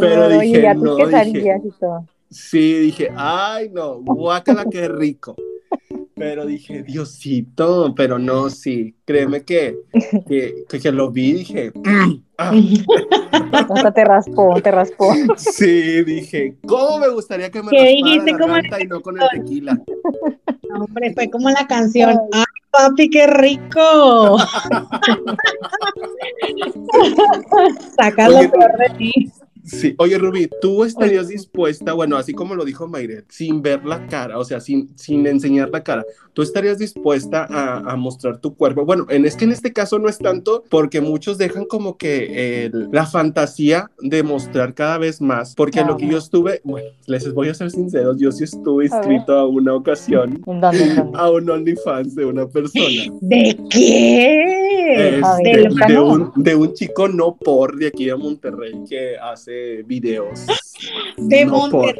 bárbaro. 0.00 0.26
Oye, 0.38 0.46
dije, 0.46 0.62
ya 0.62 0.74
no, 0.74 0.96
quesadillas 0.96 1.60
y 1.64 1.70
todo. 1.78 2.06
Sí, 2.30 2.78
dije, 2.80 3.10
ay, 3.16 3.70
no, 3.70 4.00
guácala, 4.00 4.64
qué 4.70 4.88
rico. 4.88 5.34
Pero 6.14 6.46
dije, 6.46 6.82
Diosito, 6.82 7.94
pero 7.94 8.18
no, 8.18 8.50
sí, 8.50 8.96
créeme 9.04 9.44
que, 9.44 9.78
que, 10.26 10.64
que, 10.68 10.80
que 10.80 10.92
lo 10.92 11.10
vi, 11.12 11.32
dije, 11.32 11.70
mm, 11.74 12.12
ah, 12.38 12.52
Hasta 13.52 13.92
te 13.92 14.04
raspó, 14.04 14.60
te 14.60 14.70
raspó. 14.70 15.12
sí, 15.36 16.02
dije, 16.02 16.56
¿cómo 16.66 16.98
me 16.98 17.08
gustaría 17.08 17.50
que 17.50 17.62
me 17.62 17.70
¿Qué 17.70 17.84
dijiste? 17.88 18.32
la 18.32 18.38
¿Cómo 18.38 18.52
garganta 18.54 18.82
y 18.82 18.86
no 18.88 19.00
con 19.00 19.20
el 19.22 19.28
tequila? 19.30 19.78
Hombre, 20.74 21.14
fue 21.14 21.30
como 21.30 21.48
la 21.50 21.66
canción. 21.66 22.18
¡Ay, 22.32 22.44
papi, 22.70 23.08
qué 23.10 23.26
rico! 23.26 24.38
Saca 27.96 28.28
lo 28.28 28.50
peor 28.50 28.76
de 28.78 28.90
ti. 28.98 29.32
Sí, 29.68 29.94
oye 29.98 30.18
Rubí, 30.18 30.48
¿tú 30.60 30.84
estarías 30.84 31.28
dispuesta, 31.28 31.92
bueno, 31.92 32.16
así 32.16 32.32
como 32.32 32.54
lo 32.54 32.64
dijo 32.64 32.88
Mayret, 32.88 33.26
sin 33.28 33.62
ver 33.62 33.84
la 33.84 34.06
cara, 34.06 34.38
o 34.38 34.44
sea, 34.44 34.60
sin, 34.60 34.96
sin 34.96 35.26
enseñar 35.26 35.68
la 35.70 35.82
cara, 35.82 36.04
¿tú 36.32 36.42
estarías 36.42 36.78
dispuesta 36.78 37.46
a, 37.48 37.78
a 37.78 37.96
mostrar 37.96 38.38
tu 38.38 38.54
cuerpo? 38.54 38.84
Bueno, 38.84 39.06
en, 39.10 39.26
es 39.26 39.36
que 39.36 39.44
en 39.44 39.52
este 39.52 39.72
caso 39.72 39.98
no 39.98 40.08
es 40.08 40.18
tanto 40.18 40.64
porque 40.70 41.00
muchos 41.00 41.36
dejan 41.36 41.66
como 41.66 41.96
que 41.96 42.70
la 42.90 43.06
fantasía 43.06 43.90
de 44.00 44.22
mostrar 44.22 44.74
cada 44.74 44.98
vez 44.98 45.20
más, 45.20 45.54
porque 45.54 45.84
lo 45.84 45.96
que 45.96 46.08
yo 46.08 46.18
estuve, 46.18 46.60
bueno, 46.64 46.88
les 47.06 47.32
voy 47.32 47.48
a 47.48 47.54
ser 47.54 47.70
sinceros, 47.70 48.18
yo 48.18 48.32
sí 48.32 48.44
estuve 48.44 48.86
inscrito 48.86 49.32
a 49.38 49.46
una 49.46 49.74
ocasión 49.74 50.40
a 51.14 51.30
un 51.30 51.50
OnlyFans 51.50 52.14
de 52.14 52.24
una 52.24 52.46
persona. 52.46 52.86
¿De 53.20 53.58
qué? 53.70 54.58
Este, 54.88 55.68
de, 55.86 55.98
un, 55.98 56.32
de 56.36 56.54
un 56.54 56.72
chico 56.72 57.08
no 57.08 57.36
por 57.36 57.76
de 57.76 57.88
aquí 57.88 58.06
de 58.06 58.16
Monterrey 58.16 58.72
que 58.88 59.16
hace 59.18 59.57
videos. 59.86 60.46
De 61.16 61.44
no 61.44 61.68
por. 61.70 61.94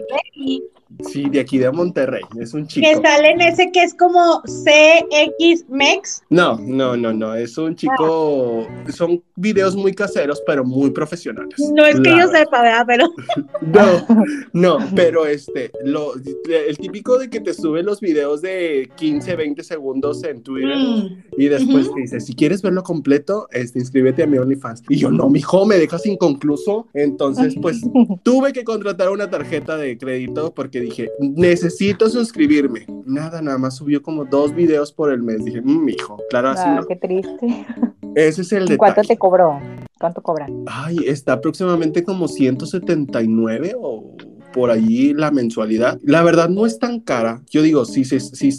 Sí, 1.01 1.29
de 1.31 1.41
aquí 1.41 1.59
de 1.59 1.71
Monterrey. 1.71 2.23
Es 2.41 2.55
un 2.55 2.67
chico. 2.67 2.87
Que 2.87 2.97
sale 2.97 3.31
en 3.31 3.41
ese 3.41 3.71
que 3.73 3.83
es 3.83 3.95
como 3.95 4.43
CX 4.43 5.69
Mex. 5.69 6.23
No, 6.31 6.59
no, 6.61 6.97
no, 6.97 7.13
no. 7.13 7.35
Es 7.35 7.57
un 7.59 7.75
chico. 7.77 8.67
Son 8.95 9.23
videos 9.37 9.77
muy 9.77 9.93
caseros, 9.95 10.43
pero 10.47 10.65
muy 10.65 10.91
profesionales. 10.91 11.55
No 11.73 11.85
es 11.85 12.01
que 12.01 12.11
yo 12.11 12.29
sepa, 12.29 12.63
¿verdad? 12.63 12.85
Pero 12.87 13.09
No, 13.63 14.07
no, 14.53 14.79
pero 14.95 15.27
este, 15.27 15.71
lo, 15.85 16.13
el 16.15 16.77
típico 16.79 17.19
de 17.19 17.29
que 17.31 17.41
te 17.41 17.55
sube 17.55 17.83
los 17.83 18.01
videos 18.01 18.43
de 18.43 18.91
15, 18.97 19.37
20 19.37 19.63
segundos 19.63 20.23
en 20.25 20.43
Twitter 20.43 20.69
Mm. 20.79 21.25
y 21.39 21.47
después 21.49 21.87
Ujú. 21.87 21.95
te 21.95 22.01
dice, 22.03 22.21
si 22.21 22.35
quieres 22.35 22.63
verlo 22.63 22.83
completo, 22.83 23.49
este, 23.53 23.79
inscríbete 23.79 24.23
a 24.23 24.27
mi 24.27 24.39
OnlyFans. 24.39 24.83
Y 24.89 24.97
yo, 24.97 25.11
no, 25.11 25.29
mijo, 25.29 25.65
me 25.67 25.77
dejas 25.77 26.05
inconcluso. 26.07 26.87
Entonces, 26.95 27.55
pues, 27.61 27.81
tuve 28.23 28.53
que 28.53 28.65
contratar 28.65 29.11
una 29.11 29.31
tarjeta 29.31 29.77
de 29.77 29.97
crédito 29.99 30.53
porque 30.55 30.81
dije, 30.89 31.11
necesito 31.21 32.09
suscribirme. 32.11 32.87
Nada, 33.05 33.41
nada 33.43 33.59
más 33.59 33.77
subió 33.77 34.03
como 34.03 34.25
dos 34.25 34.55
videos 34.55 34.93
por 34.93 35.13
el 35.13 35.23
mes. 35.23 35.45
Dije, 35.45 35.61
mmm, 35.61 35.85
mijo, 35.85 36.19
claro, 36.31 36.51
así 36.51 36.63
Ah, 36.65 36.77
no. 36.81 36.87
qué 36.87 36.97
triste. 36.97 37.67
Ese 38.15 38.43
es 38.43 38.53
el 38.53 38.71
¿Y 38.73 38.77
¿Cuánto 38.77 39.01
detalle. 39.03 39.15
te 39.15 39.19
cobró? 39.19 39.61
¿Cuánto 40.01 40.23
cobran? 40.23 40.65
Ay, 40.67 40.99
está 41.07 41.35
aproximadamente 41.35 42.03
como 42.05 42.29
179 42.29 43.75
o 43.81 44.17
por 44.53 44.71
allí 44.71 45.15
la 45.15 45.31
mensualidad. 45.31 45.99
La 46.03 46.23
verdad 46.23 46.49
no 46.49 46.67
es 46.67 46.79
tan 46.79 47.01
cara. 47.01 47.43
Yo 47.51 47.63
digo, 47.63 47.85
sí, 47.85 48.05
sí, 48.05 48.21
sí. 48.21 48.51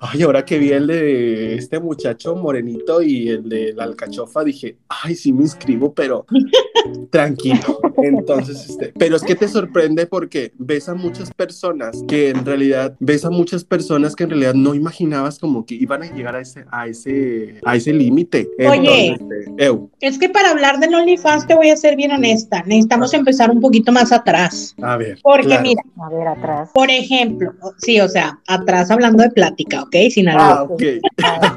Ay, 0.00 0.22
ahora 0.22 0.44
que 0.44 0.58
vi 0.58 0.70
el 0.70 0.86
de 0.86 1.54
este 1.54 1.80
muchacho 1.80 2.36
morenito 2.36 3.02
y 3.02 3.28
el 3.28 3.48
de 3.48 3.72
la 3.74 3.84
alcachofa, 3.84 4.44
dije, 4.44 4.76
ay, 4.88 5.14
sí 5.14 5.32
me 5.32 5.42
inscribo, 5.42 5.92
pero 5.92 6.26
Tranquilo. 7.10 7.80
Entonces, 8.02 8.68
este, 8.68 8.92
pero 8.96 9.16
es 9.16 9.22
que 9.22 9.34
te 9.34 9.48
sorprende 9.48 10.06
porque 10.06 10.52
ves 10.58 10.88
a 10.88 10.94
muchas 10.94 11.32
personas 11.32 12.02
que 12.06 12.30
en 12.30 12.44
realidad, 12.44 12.94
ves 13.00 13.24
a 13.24 13.30
muchas 13.30 13.64
personas 13.64 14.14
que 14.14 14.24
en 14.24 14.30
realidad 14.30 14.54
no 14.54 14.74
imaginabas 14.74 15.38
como 15.38 15.66
que 15.66 15.74
iban 15.74 16.02
a 16.02 16.12
llegar 16.12 16.36
a 16.36 16.40
ese, 16.40 16.64
a 16.70 16.86
ese, 16.86 17.60
a 17.64 17.76
ese 17.76 17.92
límite. 17.92 18.48
Oye, 18.68 19.12
este, 19.12 19.80
es 20.00 20.18
que 20.18 20.28
para 20.28 20.50
hablar 20.50 20.78
de 20.78 20.94
OnlyFans 20.94 21.46
te 21.46 21.54
voy 21.54 21.70
a 21.70 21.76
ser 21.76 21.96
bien 21.96 22.12
honesta. 22.12 22.62
Necesitamos 22.66 23.12
empezar 23.14 23.50
un 23.50 23.60
poquito 23.60 23.90
más 23.90 24.12
atrás. 24.12 24.74
A 24.80 24.96
ver. 24.96 25.07
Porque 25.22 25.58
mira, 25.58 25.82
a 26.00 26.08
ver, 26.10 26.28
atrás. 26.28 26.70
Por 26.74 26.90
ejemplo, 26.90 27.52
sí, 27.78 28.00
o 28.00 28.08
sea, 28.08 28.38
atrás 28.46 28.90
hablando 28.90 29.22
de 29.22 29.30
plática, 29.30 29.82
¿ok? 29.82 29.96
Sin 30.10 30.28
ah, 30.28 30.64
ok. 30.64 30.82
Ah, 31.20 31.54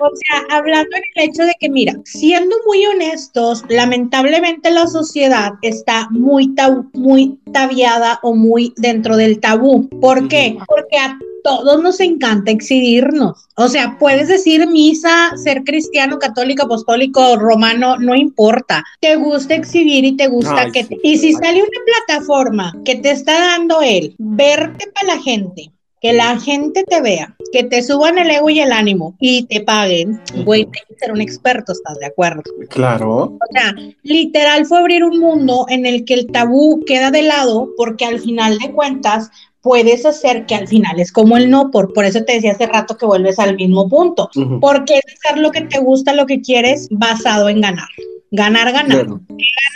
o 0.00 0.10
sea, 0.16 0.56
hablando 0.56 0.96
en 0.96 1.02
el 1.14 1.28
hecho 1.28 1.44
de 1.44 1.54
que, 1.60 1.70
mira, 1.70 1.94
siendo 2.04 2.56
muy 2.66 2.84
honestos, 2.86 3.64
lamentablemente 3.68 4.70
la 4.70 4.86
sociedad 4.86 5.52
está 5.62 6.08
muy, 6.10 6.52
muy 6.92 7.38
tabiada 7.52 8.18
o 8.22 8.34
muy 8.34 8.74
dentro 8.76 9.16
del 9.16 9.38
tabú. 9.40 9.88
¿Por 10.00 10.28
qué? 10.28 10.58
Porque 10.66 10.98
a 10.98 11.16
todos 11.44 11.82
nos 11.82 12.00
encanta 12.00 12.50
exhibirnos. 12.50 13.46
O 13.56 13.68
sea, 13.68 13.98
puedes 13.98 14.28
decir 14.28 14.66
misa, 14.66 15.36
ser 15.36 15.62
cristiano, 15.62 16.18
católico, 16.18 16.64
apostólico, 16.64 17.36
romano, 17.36 17.98
no 17.98 18.14
importa. 18.16 18.82
Te 19.00 19.16
gusta 19.16 19.54
exhibir 19.54 20.06
y 20.06 20.16
te 20.16 20.26
gusta 20.26 20.70
que... 20.72 20.88
Y 21.02 21.18
si 21.18 21.34
sale 21.34 21.62
una 21.62 22.06
plataforma 22.06 22.74
que 22.84 22.96
te 22.96 23.10
está 23.10 23.38
dando 23.38 23.82
él, 23.82 24.14
verte 24.18 24.90
para 24.94 25.16
la 25.16 25.22
gente, 25.22 25.70
que 26.00 26.14
la 26.14 26.40
gente 26.40 26.82
te 26.84 27.02
vea, 27.02 27.36
que 27.52 27.62
te 27.62 27.82
suban 27.82 28.18
el 28.18 28.30
ego 28.30 28.48
y 28.48 28.60
el 28.60 28.72
ánimo 28.72 29.14
y 29.20 29.44
te 29.44 29.60
paguen, 29.60 30.20
güey, 30.44 30.64
tienes 30.64 30.88
que 30.88 30.94
ser 30.98 31.12
un 31.12 31.20
experto, 31.20 31.72
¿estás 31.72 31.98
de 31.98 32.06
acuerdo? 32.06 32.42
Claro. 32.70 33.16
O 33.16 33.38
sea, 33.52 33.74
literal 34.02 34.64
fue 34.64 34.78
abrir 34.78 35.04
un 35.04 35.20
mundo 35.20 35.66
en 35.68 35.84
el 35.84 36.06
que 36.06 36.14
el 36.14 36.26
tabú 36.26 36.82
queda 36.86 37.10
de 37.10 37.22
lado 37.22 37.68
porque 37.76 38.06
al 38.06 38.18
final 38.18 38.58
de 38.58 38.72
cuentas 38.72 39.30
puedes 39.64 40.04
hacer 40.04 40.44
que 40.44 40.54
al 40.54 40.68
final 40.68 41.00
es 41.00 41.10
como 41.10 41.38
el 41.38 41.48
no, 41.48 41.70
por, 41.70 41.94
por 41.94 42.04
eso 42.04 42.22
te 42.22 42.34
decía 42.34 42.52
hace 42.52 42.66
rato 42.66 42.98
que 42.98 43.06
vuelves 43.06 43.38
al 43.38 43.56
mismo 43.56 43.88
punto, 43.88 44.28
porque 44.60 44.98
es 44.98 45.04
hacer 45.24 45.38
lo 45.38 45.50
que 45.50 45.62
te 45.62 45.78
gusta, 45.78 46.12
lo 46.12 46.26
que 46.26 46.42
quieres, 46.42 46.86
basado 46.90 47.48
en 47.48 47.62
ganar. 47.62 47.88
Ganar, 48.36 48.72
ganar. 48.72 49.06
gana 49.06 49.20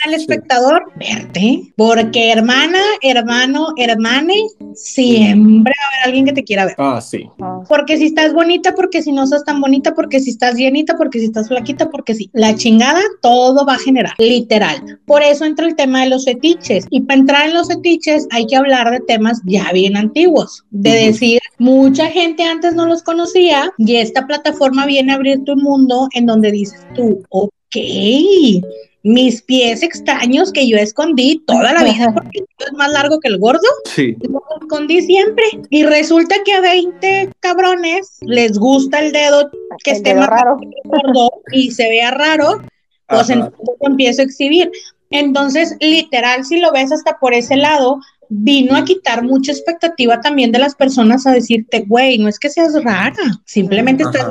el 0.05 0.13
espectador? 0.15 0.91
Verte. 0.97 1.71
Porque 1.77 2.29
hermana, 2.29 2.79
hermano, 3.01 3.69
hermane, 3.77 4.35
siempre 4.73 5.73
va 5.79 5.85
a 5.85 5.87
haber 5.87 6.07
alguien 6.07 6.25
que 6.25 6.33
te 6.33 6.43
quiera 6.43 6.65
ver. 6.65 6.75
Ah, 6.77 6.99
sí. 6.99 7.29
Porque 7.69 7.97
si 7.97 8.07
estás 8.07 8.33
bonita, 8.33 8.75
porque 8.75 9.01
si 9.01 9.13
no 9.13 9.23
estás 9.23 9.45
tan 9.45 9.61
bonita, 9.61 9.95
porque 9.95 10.19
si 10.19 10.31
estás 10.31 10.55
llenita, 10.55 10.97
porque 10.97 11.19
si 11.19 11.25
estás 11.27 11.47
flaquita, 11.47 11.89
porque 11.89 12.13
si 12.15 12.29
la 12.33 12.53
chingada, 12.53 12.99
todo 13.21 13.65
va 13.65 13.75
a 13.75 13.79
generar, 13.79 14.15
literal. 14.17 14.99
Por 15.05 15.23
eso 15.23 15.45
entra 15.45 15.65
el 15.65 15.77
tema 15.77 16.01
de 16.01 16.09
los 16.09 16.25
fetiches. 16.25 16.85
Y 16.89 17.03
para 17.03 17.21
entrar 17.21 17.47
en 17.47 17.53
los 17.53 17.69
fetiches 17.69 18.27
hay 18.29 18.45
que 18.45 18.57
hablar 18.57 18.91
de 18.91 18.99
temas 18.99 19.41
ya 19.45 19.71
bien 19.71 19.95
antiguos. 19.95 20.65
De 20.69 20.91
decir, 20.91 21.39
mucha 21.59 22.07
gente 22.07 22.43
antes 22.43 22.75
no 22.75 22.87
los 22.87 23.03
conocía 23.03 23.71
y 23.77 23.95
esta 23.95 24.27
plataforma 24.27 24.85
viene 24.85 25.13
a 25.13 25.15
abrirte 25.15 25.53
un 25.53 25.63
mundo 25.63 26.09
en 26.13 26.25
donde 26.25 26.51
dices 26.51 26.85
tú, 26.93 27.23
ok 27.29 27.53
ok, 27.69 28.65
mis 29.03 29.41
pies 29.41 29.81
extraños 29.81 30.51
que 30.51 30.67
yo 30.67 30.77
escondí 30.77 31.41
toda 31.45 31.71
la 31.73 31.83
vida 31.83 32.11
porque 32.13 32.39
es 32.39 32.73
más 32.73 32.91
largo 32.91 33.19
que 33.19 33.29
el 33.29 33.37
gordo. 33.37 33.67
Sí. 33.85 34.17
Lo 34.21 34.41
escondí 34.59 35.01
siempre. 35.01 35.45
Y 35.69 35.83
resulta 35.83 36.35
que 36.43 36.53
a 36.53 36.61
20 36.61 37.29
cabrones 37.39 38.17
les 38.21 38.57
gusta 38.57 38.99
el 38.99 39.11
dedo 39.11 39.49
que 39.83 39.91
esté 39.91 40.15
más 40.15 40.27
raro 40.27 40.57
gordo 40.83 41.31
y 41.51 41.71
se 41.71 41.87
vea 41.87 42.11
raro, 42.11 42.61
pues 43.07 43.29
entonces 43.29 43.75
empiezo 43.81 44.21
a 44.21 44.25
exhibir. 44.25 44.71
Entonces, 45.11 45.75
literal, 45.79 46.45
si 46.45 46.59
lo 46.59 46.71
ves 46.71 46.91
hasta 46.91 47.17
por 47.19 47.33
ese 47.33 47.55
lado, 47.55 47.99
vino 48.29 48.75
a 48.75 48.85
quitar 48.85 49.23
mucha 49.23 49.51
expectativa 49.51 50.21
también 50.21 50.51
de 50.51 50.59
las 50.59 50.75
personas 50.75 51.25
a 51.25 51.31
decirte, 51.31 51.85
güey, 51.87 52.19
no 52.19 52.27
es 52.27 52.37
que 52.37 52.49
seas 52.49 52.83
rara, 52.83 53.15
simplemente 53.45 54.03
estás 54.03 54.27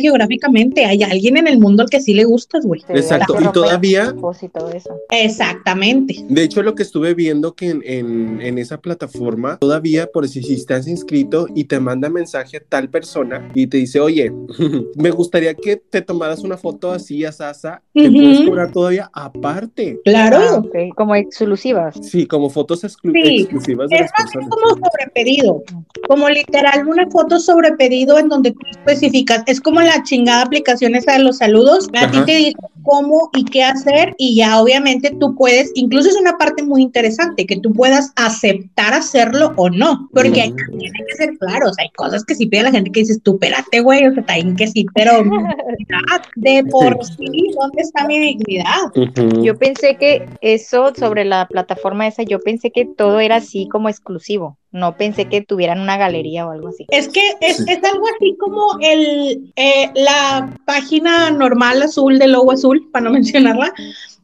geográficamente, 0.00 0.84
hay 0.84 1.02
alguien 1.02 1.36
en 1.36 1.48
el 1.48 1.58
mundo 1.58 1.82
al 1.82 1.90
que 1.90 2.00
sí 2.00 2.14
le 2.14 2.24
gustas, 2.24 2.64
güey. 2.64 2.82
Exacto, 2.88 3.36
y 3.40 3.52
todavía... 3.52 4.14
Exactamente. 5.10 6.24
De 6.28 6.42
hecho, 6.42 6.62
lo 6.62 6.74
que 6.74 6.82
estuve 6.82 7.14
viendo 7.14 7.54
que 7.54 7.70
en, 7.70 8.40
en, 8.40 8.58
esa 8.58 8.80
plataforma, 8.80 9.58
todavía 9.58 10.06
por 10.06 10.28
si 10.28 10.40
estás 10.52 10.86
inscrito 10.86 11.46
y 11.54 11.64
te 11.64 11.80
manda 11.80 12.08
mensaje 12.08 12.58
a 12.58 12.62
tal 12.68 12.88
persona 12.88 13.50
y 13.54 13.66
te 13.66 13.78
dice, 13.78 14.00
oye, 14.00 14.32
me 14.96 15.10
gustaría 15.10 15.54
que 15.54 15.76
te 15.76 16.02
tomaras 16.02 16.40
una 16.40 16.56
foto 16.56 16.92
así 16.92 17.24
a 17.24 17.32
Sasa, 17.32 17.82
que 17.94 18.10
puedes 18.10 18.40
cobrar 18.42 18.72
todavía 18.72 19.10
aparte. 19.12 20.00
Claro. 20.04 20.38
Ah, 20.38 20.62
como 20.96 21.14
exclusivas. 21.14 21.96
Sí, 22.02 22.26
como 22.26 22.50
fotos 22.50 22.84
exclusivas 22.84 23.88
es 23.90 24.10
como 24.48 24.70
sobre 24.70 25.10
pedido, 25.14 25.62
como 26.08 26.28
literal 26.28 26.86
una 26.86 27.08
foto 27.10 27.38
sobre 27.38 27.72
pedido 27.72 28.18
en 28.18 28.28
donde 28.28 28.52
tú 28.52 28.60
especificas, 28.70 29.42
es 29.46 29.60
como 29.60 29.71
la 29.80 30.02
chingada 30.02 30.42
aplicación 30.42 30.94
esa 30.94 31.12
de 31.12 31.20
los 31.20 31.38
saludos, 31.38 31.88
a 31.94 32.10
ti 32.10 32.18
te 32.24 32.36
dice 32.36 32.56
cómo 32.82 33.30
y 33.32 33.44
qué 33.44 33.62
hacer 33.62 34.14
y 34.18 34.34
ya 34.36 34.60
obviamente 34.60 35.14
tú 35.18 35.34
puedes, 35.34 35.70
incluso 35.74 36.08
es 36.08 36.16
una 36.16 36.36
parte 36.36 36.62
muy 36.62 36.82
interesante, 36.82 37.46
que 37.46 37.60
tú 37.60 37.72
puedas 37.72 38.12
aceptar 38.16 38.94
hacerlo 38.94 39.52
o 39.56 39.70
no, 39.70 40.08
porque 40.12 40.42
hay, 40.42 40.52
tiene 40.52 40.98
que 41.08 41.16
ser 41.16 41.38
claro, 41.38 41.70
o 41.70 41.72
sea, 41.72 41.84
hay 41.84 41.90
cosas 41.90 42.24
que 42.24 42.34
si 42.34 42.46
pide 42.46 42.64
la 42.64 42.70
gente 42.70 42.90
que 42.90 43.00
dices, 43.00 43.20
tú, 43.22 43.34
espérate, 43.34 43.80
güey, 43.80 44.06
o 44.06 44.12
sea, 44.12 44.24
también 44.24 44.56
que 44.56 44.66
sí, 44.66 44.86
pero 44.94 45.22
de 46.36 46.64
por 46.64 47.04
sí, 47.04 47.50
¿dónde 47.58 47.82
está 47.82 48.06
mi 48.06 48.18
dignidad? 48.18 48.92
Yo 49.42 49.56
pensé 49.56 49.96
que 49.96 50.28
eso 50.40 50.92
sobre 50.94 51.24
la 51.24 51.46
plataforma 51.46 52.06
esa, 52.06 52.22
yo 52.22 52.40
pensé 52.40 52.70
que 52.70 52.84
todo 52.84 53.20
era 53.20 53.36
así 53.36 53.68
como 53.68 53.88
exclusivo. 53.88 54.58
No 54.72 54.96
pensé 54.96 55.26
que 55.26 55.42
tuvieran 55.42 55.80
una 55.80 55.98
galería 55.98 56.46
o 56.46 56.50
algo 56.50 56.68
así. 56.68 56.86
Es 56.88 57.08
que 57.08 57.20
es, 57.40 57.60
es 57.60 57.84
algo 57.84 58.06
así 58.16 58.36
como 58.38 58.78
el, 58.80 59.52
eh, 59.56 59.90
la 59.94 60.56
página 60.64 61.30
normal 61.30 61.82
azul 61.82 62.18
del 62.18 62.32
logo 62.32 62.52
azul, 62.52 62.88
para 62.90 63.04
no 63.04 63.10
mencionarla, 63.12 63.72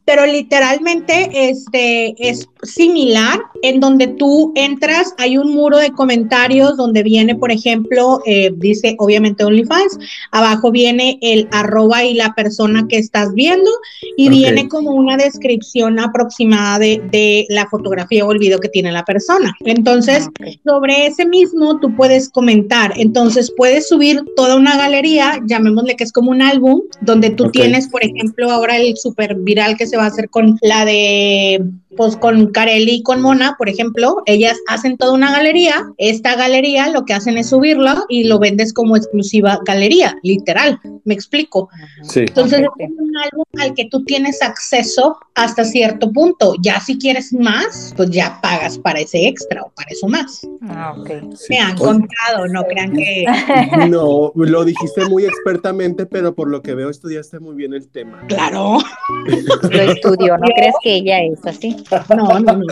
pero 0.04 0.24
literalmente 0.24 1.28
este, 1.50 2.14
es 2.18 2.48
similar, 2.62 3.40
en 3.62 3.80
donde 3.80 4.06
tú 4.06 4.52
entras, 4.54 5.14
hay 5.18 5.38
un 5.38 5.52
muro 5.52 5.78
de 5.78 5.90
comentarios 5.92 6.76
donde 6.76 7.02
viene, 7.02 7.34
por 7.34 7.50
ejemplo, 7.50 8.20
eh, 8.26 8.52
dice 8.56 8.96
obviamente 8.98 9.44
OnlyFans, 9.44 9.98
abajo 10.30 10.70
viene 10.70 11.18
el 11.22 11.48
arroba 11.52 12.04
y 12.04 12.14
la 12.14 12.34
persona 12.34 12.86
que 12.88 12.98
estás 12.98 13.34
viendo 13.34 13.70
y 14.16 14.28
viene 14.28 14.68
como 14.68 14.92
una 14.92 15.16
descripción 15.16 15.98
aproximada 15.98 16.78
de, 16.78 17.46
la 17.48 17.66
fotografía 17.68 18.24
o 18.24 18.32
el 18.32 18.38
video 18.38 18.58
que 18.58 18.68
tiene 18.68 18.92
la 18.92 19.04
persona. 19.04 19.54
Entonces, 19.60 20.28
ah, 20.40 20.44
sobre 20.64 21.06
ese 21.06 21.26
mismo 21.26 21.78
tú 21.80 21.94
puedes 21.94 22.28
comentar, 22.28 22.92
entonces 22.96 23.52
puedes 23.56 23.88
subir 23.88 24.22
toda 24.36 24.56
una 24.56 24.76
galería, 24.76 25.40
llamémosle 25.46 25.96
que 25.96 26.04
es 26.04 26.12
como 26.12 26.30
un 26.30 26.42
álbum, 26.42 26.82
donde 27.00 27.30
tú 27.30 27.50
tienes, 27.50 27.88
por 27.88 28.04
ejemplo, 28.04 28.50
ahora 28.50 28.76
el 28.76 28.96
super 28.96 29.34
viral 29.34 29.76
que 29.76 29.86
se 29.86 29.96
va 29.96 30.04
a 30.04 30.08
hacer 30.08 30.28
con 30.30 30.58
la 30.62 30.84
de 30.84 31.62
pues 31.96 32.16
con 32.16 32.52
Carelli 32.52 32.96
y 32.96 33.02
con 33.02 33.20
Mona, 33.20 33.56
por 33.58 33.68
ejemplo, 33.68 34.22
ellas 34.26 34.56
hacen 34.68 34.96
toda 34.96 35.12
una 35.12 35.32
galería. 35.32 35.86
Esta 35.96 36.36
galería 36.36 36.88
lo 36.88 37.04
que 37.04 37.14
hacen 37.14 37.38
es 37.38 37.48
subirla 37.48 38.04
y 38.08 38.24
lo 38.24 38.38
vendes 38.38 38.72
como 38.72 38.96
exclusiva 38.96 39.60
galería, 39.64 40.16
literal. 40.22 40.80
¿Me 41.04 41.14
explico? 41.14 41.68
Sí. 42.02 42.20
Entonces 42.20 42.60
es 42.78 42.90
un 42.90 43.16
álbum 43.16 43.44
al 43.58 43.74
que 43.74 43.86
tú 43.86 44.04
tienes 44.04 44.42
acceso 44.42 45.18
hasta 45.34 45.64
cierto 45.64 46.12
punto. 46.12 46.54
Ya 46.60 46.80
si 46.80 46.98
quieres 46.98 47.32
más, 47.32 47.94
pues 47.96 48.10
ya 48.10 48.38
pagas 48.42 48.78
para 48.78 49.00
ese 49.00 49.26
extra 49.26 49.62
o 49.62 49.70
para 49.74 49.88
eso 49.90 50.08
más. 50.08 50.46
Ah, 50.62 50.94
ok. 50.98 51.10
Me 51.48 51.58
han 51.58 51.76
contado, 51.76 52.46
no 52.48 52.64
crean 52.64 52.92
que. 52.92 53.24
No, 53.88 54.32
lo 54.34 54.64
dijiste 54.64 55.06
muy 55.08 55.24
expertamente, 55.24 56.04
pero 56.04 56.34
por 56.34 56.48
lo 56.48 56.62
que 56.62 56.74
veo 56.74 56.90
estudiaste 56.90 57.38
muy 57.38 57.54
bien 57.54 57.72
el 57.72 57.88
tema. 57.88 58.24
Claro. 58.28 58.78
Lo 59.70 59.80
estudio, 59.80 60.36
no 60.36 60.46
crees 60.56 60.74
que 60.82 60.96
ella 60.96 61.22
es 61.22 61.44
así. 61.46 61.76
No, 62.16 62.40
no, 62.40 62.56
no, 62.56 62.64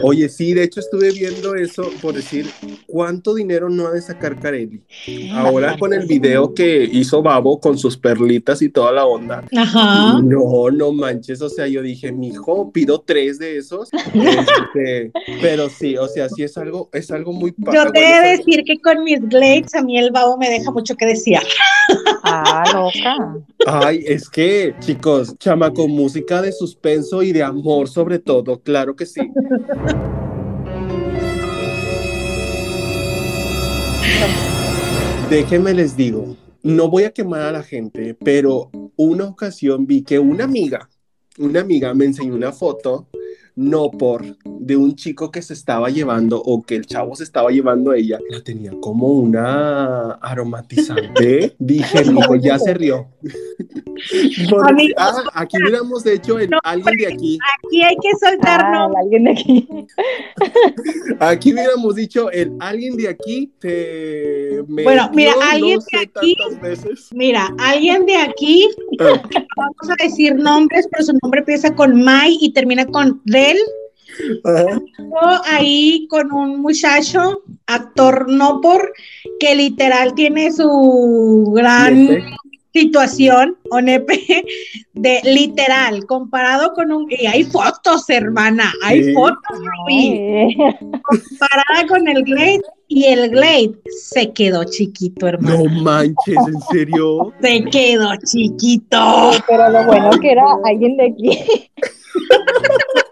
Oye, 0.00 0.30
sí, 0.30 0.54
de 0.54 0.64
hecho 0.64 0.80
estuve 0.80 1.10
viendo 1.10 1.54
eso 1.54 1.90
por 2.00 2.14
decir 2.14 2.48
cuánto 2.86 3.34
dinero 3.34 3.68
no 3.68 3.88
ha 3.88 3.90
de 3.90 4.00
sacar 4.00 4.40
Carelli. 4.40 4.82
Ahora 5.32 5.76
con 5.78 5.92
el 5.92 6.06
video 6.06 6.54
que 6.54 6.84
hizo 6.84 7.22
Babo 7.22 7.60
con 7.60 7.76
sus 7.76 7.98
perlitas 7.98 8.62
y 8.62 8.70
toda 8.70 8.90
la 8.90 9.04
onda. 9.04 9.44
Ajá. 9.54 10.18
No, 10.22 10.70
no 10.70 10.92
manches. 10.92 11.42
O 11.42 11.50
sea, 11.50 11.66
yo 11.66 11.82
dije, 11.82 12.10
mijo, 12.10 12.72
pido 12.72 13.02
tres 13.02 13.38
de 13.38 13.58
esos. 13.58 13.90
Este, 14.72 15.12
pero 15.40 15.68
sí, 15.68 15.96
o 15.96 16.08
sea, 16.08 16.28
sí 16.28 16.42
es 16.42 16.56
algo, 16.56 16.88
es 16.92 17.10
algo 17.10 17.32
muy 17.32 17.54
Yo 17.72 17.90
te 17.92 18.00
he 18.00 18.22
de 18.22 18.36
decir 18.36 18.64
que 18.64 18.78
con 18.80 19.04
mis 19.04 19.20
glades 19.28 19.74
a 19.74 19.82
mí 19.82 19.98
el 19.98 20.10
Babo 20.10 20.38
me 20.38 20.48
deja 20.48 20.70
mucho 20.70 20.96
que 20.96 21.06
decir. 21.06 21.38
Ah, 22.34 22.64
loca. 22.72 23.44
Ay, 23.66 24.04
es 24.06 24.28
que, 24.28 24.74
chicos, 24.80 25.36
chama 25.38 25.72
con 25.72 25.90
música 25.90 26.40
de 26.40 26.52
suspenso 26.52 27.22
y 27.22 27.32
de 27.32 27.42
amor 27.42 27.88
sobre 27.88 28.18
todo, 28.18 28.60
claro 28.60 28.96
que 28.96 29.06
sí. 29.06 29.20
Déjenme 35.30 35.74
les 35.74 35.96
digo 35.96 36.36
no 36.62 36.88
voy 36.88 37.04
a 37.04 37.12
quemar 37.12 37.42
a 37.42 37.52
la 37.52 37.62
gente, 37.62 38.14
pero 38.14 38.70
una 38.96 39.24
ocasión 39.24 39.86
vi 39.86 40.02
que 40.02 40.18
una 40.18 40.44
amiga, 40.44 40.88
una 41.38 41.60
amiga 41.60 41.92
me 41.94 42.04
enseñó 42.04 42.34
una 42.34 42.52
foto 42.52 43.08
no 43.54 43.90
por 43.90 44.24
de 44.44 44.76
un 44.76 44.94
chico 44.94 45.30
que 45.30 45.42
se 45.42 45.54
estaba 45.54 45.90
llevando 45.90 46.40
o 46.42 46.62
que 46.62 46.76
el 46.76 46.86
chavo 46.86 47.14
se 47.16 47.24
estaba 47.24 47.50
llevando 47.50 47.90
a 47.90 47.96
ella, 47.96 48.18
la 48.30 48.42
tenía 48.42 48.72
como 48.80 49.08
una 49.08 50.12
aromatizante. 50.22 51.54
Dije, 51.58 52.02
hijo, 52.02 52.36
ya 52.36 52.58
se 52.58 52.74
rió. 52.74 53.08
ah, 54.96 55.22
aquí 55.34 55.56
hubiéramos 55.62 56.06
hecho 56.06 56.38
el, 56.38 56.50
alguien 56.62 56.96
de 56.96 57.06
aquí. 57.06 57.38
Aquí 57.66 57.82
hay 57.82 57.96
que 58.00 58.10
soltar 58.18 58.62
Ah, 58.64 58.88
alguien 59.00 59.24
de 59.24 59.30
aquí. 59.30 59.68
Aquí 61.20 61.52
hubiéramos 61.52 61.94
dicho 61.94 62.30
el 62.30 62.52
alguien 62.60 62.96
de 62.96 63.08
aquí 63.08 63.52
te 63.58 64.62
Bueno, 64.68 65.10
mira, 65.14 65.32
alguien 65.50 65.78
no 65.78 65.98
de 65.98 66.04
aquí-. 66.06 66.36
Mira, 67.12 67.54
alguien 67.58 68.06
de 68.06 68.16
aquí, 68.16 68.68
Ah, 69.00 69.22
vamos 69.56 69.90
a 69.90 70.02
decir 70.02 70.34
nombres, 70.34 70.88
pero 70.90 71.04
su 71.04 71.18
nombre 71.22 71.40
empieza 71.40 71.74
con 71.74 72.02
Mai 72.02 72.38
y 72.40 72.52
termina 72.52 72.86
con 72.86 73.20
Del. 73.42 73.58
ajá. 74.44 75.42
ahí 75.46 76.06
con 76.08 76.32
un 76.32 76.60
muchacho, 76.60 77.42
actor 77.66 78.28
no 78.28 78.60
por, 78.60 78.92
que 79.40 79.54
literal 79.54 80.14
tiene 80.14 80.52
su 80.52 81.50
gran 81.54 82.06
Nepe. 82.06 82.24
situación, 82.74 83.56
o 83.70 83.80
nepe, 83.80 84.44
de 84.94 85.20
literal, 85.24 86.04
comparado 86.06 86.72
con 86.74 86.92
un, 86.92 87.06
y 87.10 87.26
hay 87.26 87.44
fotos, 87.44 88.08
hermana, 88.10 88.72
hay 88.84 89.04
Sí. 89.04 89.12
fotos, 89.14 89.58
Rubí, 89.58 90.56
comparada 91.02 91.86
con 91.88 92.06
el 92.08 92.22
Glade, 92.24 92.60
y 92.88 93.04
el 93.06 93.30
Glade 93.30 93.72
se 94.02 94.32
quedó 94.32 94.64
chiquito, 94.64 95.26
hermano, 95.26 95.64
No 95.64 95.82
manches, 95.82 96.36
¿en 96.48 96.60
serio? 96.70 97.32
se 97.40 97.64
quedó 97.64 98.10
chiquito. 98.26 99.30
Pero 99.48 99.68
lo 99.70 99.84
bueno 99.84 100.10
que 100.20 100.32
era 100.32 100.44
alguien 100.64 100.96
de 100.98 101.06
aquí. 101.06 101.38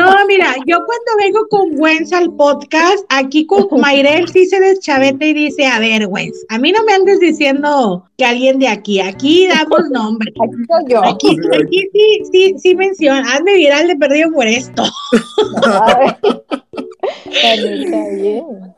No, 0.00 0.06
mira, 0.28 0.54
yo 0.66 0.78
cuando 0.86 1.12
vengo 1.18 1.46
con 1.48 1.76
Gwenz 1.76 2.10
al 2.12 2.32
podcast, 2.34 3.04
aquí 3.10 3.46
con 3.46 3.68
Mayrel 3.80 4.28
sí 4.28 4.46
se 4.46 4.58
deschaveta 4.58 5.26
y 5.26 5.34
dice, 5.34 5.66
a 5.66 5.78
ver, 5.78 6.06
Gwenz, 6.06 6.46
a 6.48 6.58
mí 6.58 6.72
no 6.72 6.82
me 6.84 6.94
andes 6.94 7.20
diciendo 7.20 8.04
que 8.16 8.24
alguien 8.24 8.58
de 8.58 8.68
aquí, 8.68 9.00
aquí 9.00 9.46
damos 9.46 9.90
nombre. 9.90 10.32
Aquí 10.40 10.56
soy 10.66 10.84
yo. 10.88 11.04
Aquí, 11.04 11.36
aquí 11.52 11.88
sí, 11.92 12.22
sí, 12.32 12.54
sí 12.58 12.74
menciona, 12.74 13.30
hazme 13.32 13.54
viral 13.54 13.88
de 13.88 13.96
perdido 13.96 14.30
por 14.32 14.46
esto. 14.46 14.82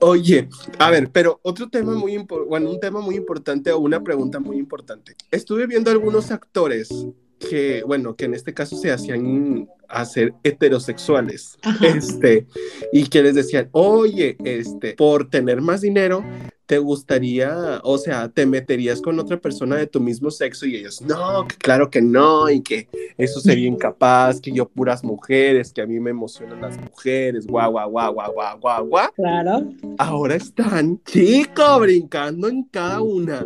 Oye, 0.00 0.48
a 0.78 0.90
ver, 0.90 1.10
pero 1.12 1.38
otro 1.42 1.68
tema 1.68 1.94
muy 1.94 2.14
importante, 2.14 2.48
bueno, 2.48 2.70
un 2.70 2.80
tema 2.80 3.00
muy 3.00 3.14
importante 3.14 3.70
o 3.70 3.78
una 3.78 4.02
pregunta 4.02 4.40
muy 4.40 4.56
importante. 4.56 5.14
Estuve 5.30 5.66
viendo 5.66 5.90
algunos 5.90 6.30
actores 6.30 7.06
que, 7.38 7.82
bueno, 7.86 8.16
que 8.16 8.24
en 8.24 8.34
este 8.34 8.54
caso 8.54 8.76
se 8.76 8.90
hacían 8.90 9.68
hacer 9.92 10.34
heterosexuales, 10.42 11.58
Ajá. 11.62 11.86
este, 11.86 12.46
y 12.92 13.06
que 13.08 13.22
les 13.22 13.34
decían, 13.34 13.68
oye, 13.72 14.36
este, 14.44 14.94
por 14.94 15.28
tener 15.30 15.60
más 15.60 15.80
dinero, 15.82 16.24
te 16.66 16.78
gustaría, 16.78 17.80
o 17.82 17.98
sea, 17.98 18.30
te 18.30 18.46
meterías 18.46 19.02
con 19.02 19.18
otra 19.18 19.38
persona 19.38 19.76
de 19.76 19.86
tu 19.86 20.00
mismo 20.00 20.30
sexo 20.30 20.64
y 20.64 20.76
ellos, 20.76 21.02
no, 21.02 21.46
que 21.46 21.56
claro 21.56 21.90
que 21.90 22.00
no, 22.00 22.48
y 22.48 22.62
que 22.62 22.88
eso 23.18 23.40
sería 23.40 23.68
incapaz, 23.68 24.40
que 24.40 24.52
yo 24.52 24.66
puras 24.68 25.04
mujeres, 25.04 25.72
que 25.72 25.82
a 25.82 25.86
mí 25.86 26.00
me 26.00 26.10
emocionan 26.10 26.60
las 26.62 26.78
mujeres, 26.80 27.46
guau, 27.46 27.72
guau, 27.72 27.90
guau, 27.90 28.14
guau, 28.14 28.32
guau, 28.32 28.58
guau, 28.58 28.86
guau 28.86 29.12
Claro. 29.14 29.68
ahora 29.98 30.36
están, 30.36 30.98
chico, 31.04 31.80
brincando 31.80 32.48
en 32.48 32.62
cada 32.64 33.02
una. 33.02 33.44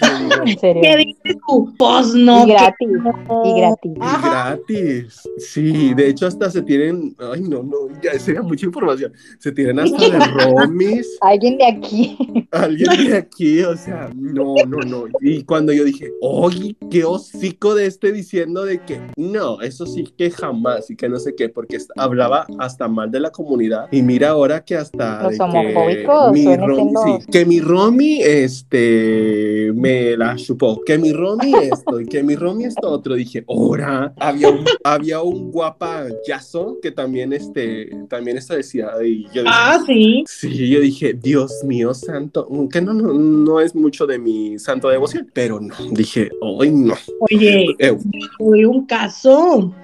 En 0.46 0.58
serio. 0.58 0.82
¿Qué 0.82 0.96
dices 0.96 1.36
tú? 1.46 1.72
Pues 1.78 2.14
no. 2.14 2.46
Y 2.46 2.50
gratis. 2.50 2.88
no. 2.88 3.42
Y 3.44 3.60
gratis. 3.60 3.92
y 3.94 4.22
gratis. 4.22 5.20
Sí, 5.38 5.94
de 5.94 6.08
hecho 6.08 6.26
hasta 6.26 6.50
se 6.50 6.62
tienen, 6.62 7.14
ay 7.32 7.42
no, 7.42 7.62
no, 7.62 7.76
ya 8.02 8.18
sería 8.18 8.42
mucha 8.42 8.66
información. 8.66 9.12
Se 9.38 9.52
tienen 9.52 9.78
hasta 9.80 10.08
de 10.08 10.18
romis, 10.18 11.06
Alguien 11.20 11.58
de 11.58 11.66
aquí. 11.66 12.16
alguien 12.50 13.06
de 13.10 13.16
aquí, 13.16 13.60
o 13.62 13.76
sea, 13.76 14.10
no, 14.14 14.54
no, 14.66 14.78
no. 14.78 15.04
Y 15.20 15.42
cuando 15.44 15.72
yo 15.72 15.84
dije, 15.84 16.10
oye, 16.20 16.76
qué 16.90 17.04
hocico 17.04 17.74
de 17.74 17.86
este 17.86 18.12
diciendo 18.12 18.64
de 18.64 18.78
que 18.84 19.00
no, 19.16 19.60
eso 19.60 19.86
sí 19.86 20.04
que 20.16 20.30
jamás 20.30 20.90
y 20.90 20.96
que 20.96 21.08
no 21.08 21.18
sé 21.18 21.34
qué, 21.36 21.48
porque 21.48 21.78
hablaba 21.96 22.46
hasta 22.58 22.88
mal 22.88 23.10
de 23.10 23.20
la 23.20 23.30
comunidad. 23.30 23.86
Y 23.92 24.02
mira 24.02 24.30
ahora 24.30 24.64
que 24.64 24.76
hasta 24.76 25.22
Los 25.22 25.32
de 25.32 25.36
que 25.38 25.42
homofóbicos 25.44 26.32
mi 26.32 26.40
siendo- 26.42 27.02
sí, 27.04 27.26
que 27.30 27.44
mi 27.44 27.60
Romy 27.60 28.20
este 28.22 29.72
me 29.82 30.16
la 30.16 30.36
chupó, 30.36 30.80
que 30.86 30.96
mi 30.96 31.12
Romy 31.12 31.52
esto 31.60 32.00
y 32.00 32.06
que 32.06 32.22
mi 32.22 32.36
Romy 32.36 32.64
esto 32.64 32.88
otro. 32.88 33.14
Dije, 33.14 33.44
ahora 33.48 34.14
había 34.18 34.48
un, 34.50 34.64
había 34.84 35.22
un 35.22 35.50
guapayazo 35.50 36.78
que 36.80 36.92
también 36.92 37.32
este 37.32 37.90
también 38.08 38.38
esto 38.38 38.54
decía 38.54 38.90
y 39.04 39.24
yo 39.34 39.42
dije, 39.42 39.46
Ah, 39.46 39.78
sí. 39.84 40.24
Sí, 40.26 40.68
yo 40.68 40.80
dije, 40.80 41.14
Dios 41.14 41.52
mío 41.64 41.92
santo, 41.94 42.48
que 42.70 42.80
no, 42.80 42.94
no, 42.94 43.12
no 43.12 43.60
es 43.60 43.74
mucho 43.74 44.06
de 44.06 44.18
mi 44.18 44.58
santo 44.58 44.88
devoción, 44.88 45.28
pero 45.32 45.60
no, 45.60 45.74
dije, 45.90 46.30
hoy 46.40 46.70
no. 46.70 46.94
Oye, 47.20 47.66
Eh, 47.78 47.96
tuve 48.38 48.66
un 48.66 48.86
caso 48.86 49.74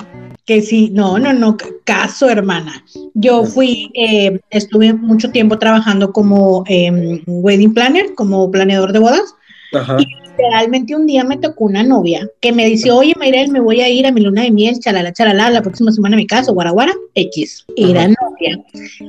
que 0.45 0.63
sí, 0.63 0.91
no, 0.95 1.19
no, 1.19 1.33
no, 1.33 1.57
caso, 1.85 2.31
hermana. 2.31 2.83
Yo 3.13 3.45
fui, 3.45 3.91
eh, 3.95 4.41
estuve 4.49 4.95
mucho 4.95 5.31
tiempo 5.31 5.59
trabajando 5.59 6.11
como 6.11 6.65
em, 6.67 7.21
wedding 7.27 7.75
planner, 7.75 8.15
como 8.15 8.51
planeador 8.51 8.93
de 8.93 8.99
bodas. 8.99 9.35
Ajá, 9.73 9.97
Literalmente 9.99 10.95
un 10.95 11.07
día 11.07 11.25
me 11.25 11.37
tocó 11.37 11.65
una 11.65 11.83
novia 11.83 12.29
que 12.41 12.53
me 12.53 12.65
dice, 12.65 12.93
oye, 12.93 13.13
Mayrel, 13.19 13.51
me 13.51 13.61
voy 13.61 13.81
a 13.81 13.89
ir 13.89 14.07
a 14.07 14.13
mi 14.13 14.21
luna 14.21 14.43
de 14.43 14.53
miel, 14.53 14.79
chalala, 14.79 15.13
chalala, 15.13 15.51
la 15.51 15.63
próxima 15.63 15.91
semana 15.91 16.15
a 16.15 16.19
mi 16.19 16.27
casa, 16.29 16.53
guaraguara, 16.53 16.95
X. 17.15 17.67
Era 17.77 18.03
Ajá. 18.03 18.15
novia 18.23 18.65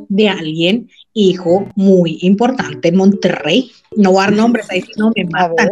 de 0.09 0.27
alguien, 0.27 0.89
hijo 1.13 1.67
muy 1.75 2.17
importante 2.21 2.87
en 2.87 2.95
Monterrey. 2.95 3.71
No 3.95 4.13
dar 4.13 4.31
nombres, 4.31 4.65
ahí 4.71 4.81
sí 4.81 4.91
no 4.97 5.11
me 5.15 5.21
A 5.33 5.49
matan. 5.49 5.69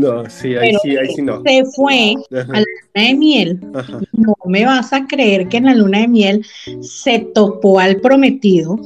no, 0.00 0.30
sí, 0.30 0.54
ahí 0.56 0.68
Pero 0.70 0.78
sí, 0.82 0.96
ahí 0.96 1.08
sí 1.14 1.22
no. 1.22 1.42
Se 1.42 1.64
fue 1.76 2.14
Ajá, 2.32 2.52
a 2.52 2.60
la 2.60 2.64
luna 2.94 3.08
de 3.08 3.14
miel 3.14 3.60
ajá. 3.74 4.00
no 4.12 4.34
me 4.46 4.64
vas 4.64 4.92
a 4.94 5.06
creer 5.06 5.48
que 5.48 5.58
en 5.58 5.66
la 5.66 5.74
luna 5.74 5.98
de 6.00 6.08
miel 6.08 6.46
se 6.80 7.18
topó 7.18 7.78
al 7.78 8.00
prometido 8.00 8.78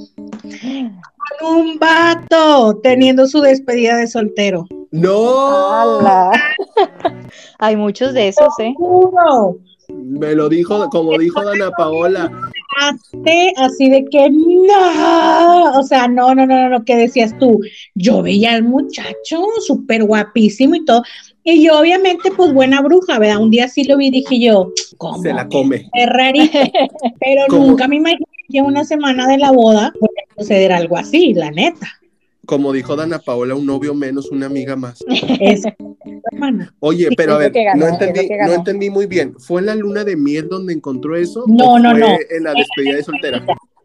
con 1.40 1.54
un 1.54 1.78
vato 1.78 2.78
teniendo 2.82 3.26
su 3.26 3.40
despedida 3.40 3.96
de 3.96 4.06
soltero. 4.06 4.66
No, 4.90 5.72
¡Hala! 5.72 6.30
Hay 7.58 7.76
muchos 7.76 8.12
de 8.12 8.28
esos, 8.28 8.52
¿eh? 8.58 8.74
Me 9.88 10.34
lo 10.34 10.48
dijo, 10.48 10.88
como 10.90 11.18
dijo 11.18 11.44
Dana 11.44 11.70
Paola, 11.70 12.30
así 13.56 13.90
de 13.90 14.04
que 14.06 14.30
no, 14.30 15.78
o 15.78 15.82
sea, 15.82 16.08
no, 16.08 16.34
no, 16.34 16.46
no, 16.46 16.56
no, 16.56 16.68
no, 16.68 16.84
¿qué 16.84 16.96
decías 16.96 17.36
tú? 17.38 17.60
Yo 17.94 18.22
veía 18.22 18.54
al 18.54 18.62
muchacho 18.62 19.42
súper 19.66 20.04
guapísimo 20.04 20.76
y 20.76 20.84
todo, 20.84 21.02
y 21.44 21.64
yo 21.64 21.80
obviamente, 21.80 22.30
pues 22.30 22.52
buena 22.52 22.80
bruja, 22.80 23.18
¿verdad? 23.18 23.38
Un 23.38 23.50
día 23.50 23.68
sí 23.68 23.84
lo 23.84 23.96
vi 23.96 24.06
y 24.06 24.10
dije 24.10 24.40
yo, 24.40 24.70
¿cómo? 24.96 25.20
se 25.22 25.32
la 25.32 25.48
come. 25.48 25.88
Es 25.92 26.08
rarito, 26.08 26.58
pero 27.20 27.42
¿Cómo? 27.48 27.66
nunca 27.66 27.88
me 27.88 27.96
imaginé 27.96 28.24
que 28.50 28.62
una 28.62 28.84
semana 28.84 29.26
de 29.26 29.38
la 29.38 29.50
boda 29.50 29.92
puede 29.98 30.14
suceder 30.36 30.72
algo 30.72 30.96
así, 30.96 31.34
la 31.34 31.50
neta. 31.50 31.88
Como 32.44 32.72
dijo 32.72 32.96
Dana 32.96 33.20
Paola, 33.20 33.54
un 33.54 33.66
novio 33.66 33.94
menos, 33.94 34.30
una 34.30 34.46
amiga 34.46 34.74
más. 34.76 35.04
Es, 35.40 35.62
hermana. 36.32 36.74
Oye, 36.80 37.08
Sí, 37.08 37.16
pero 37.16 37.34
a 37.34 37.38
ver, 37.38 37.52
ganó, 37.52 37.86
no 37.86 37.92
entendí, 37.92 38.28
no 38.28 38.52
entendí 38.52 38.90
muy 38.90 39.06
bien. 39.06 39.34
¿Fue 39.38 39.60
en 39.60 39.66
la 39.66 39.74
luna 39.74 40.04
de 40.04 40.16
miel 40.16 40.48
donde 40.48 40.72
encontró 40.72 41.16
eso? 41.16 41.44
No, 41.46 41.74
o 41.74 41.78
no, 41.78 41.90
fue 41.90 42.00
no. 42.00 42.06
En 42.30 42.42
la 42.44 42.54
despedida 42.54 42.96
de 42.96 43.02
soltera. 43.04 43.44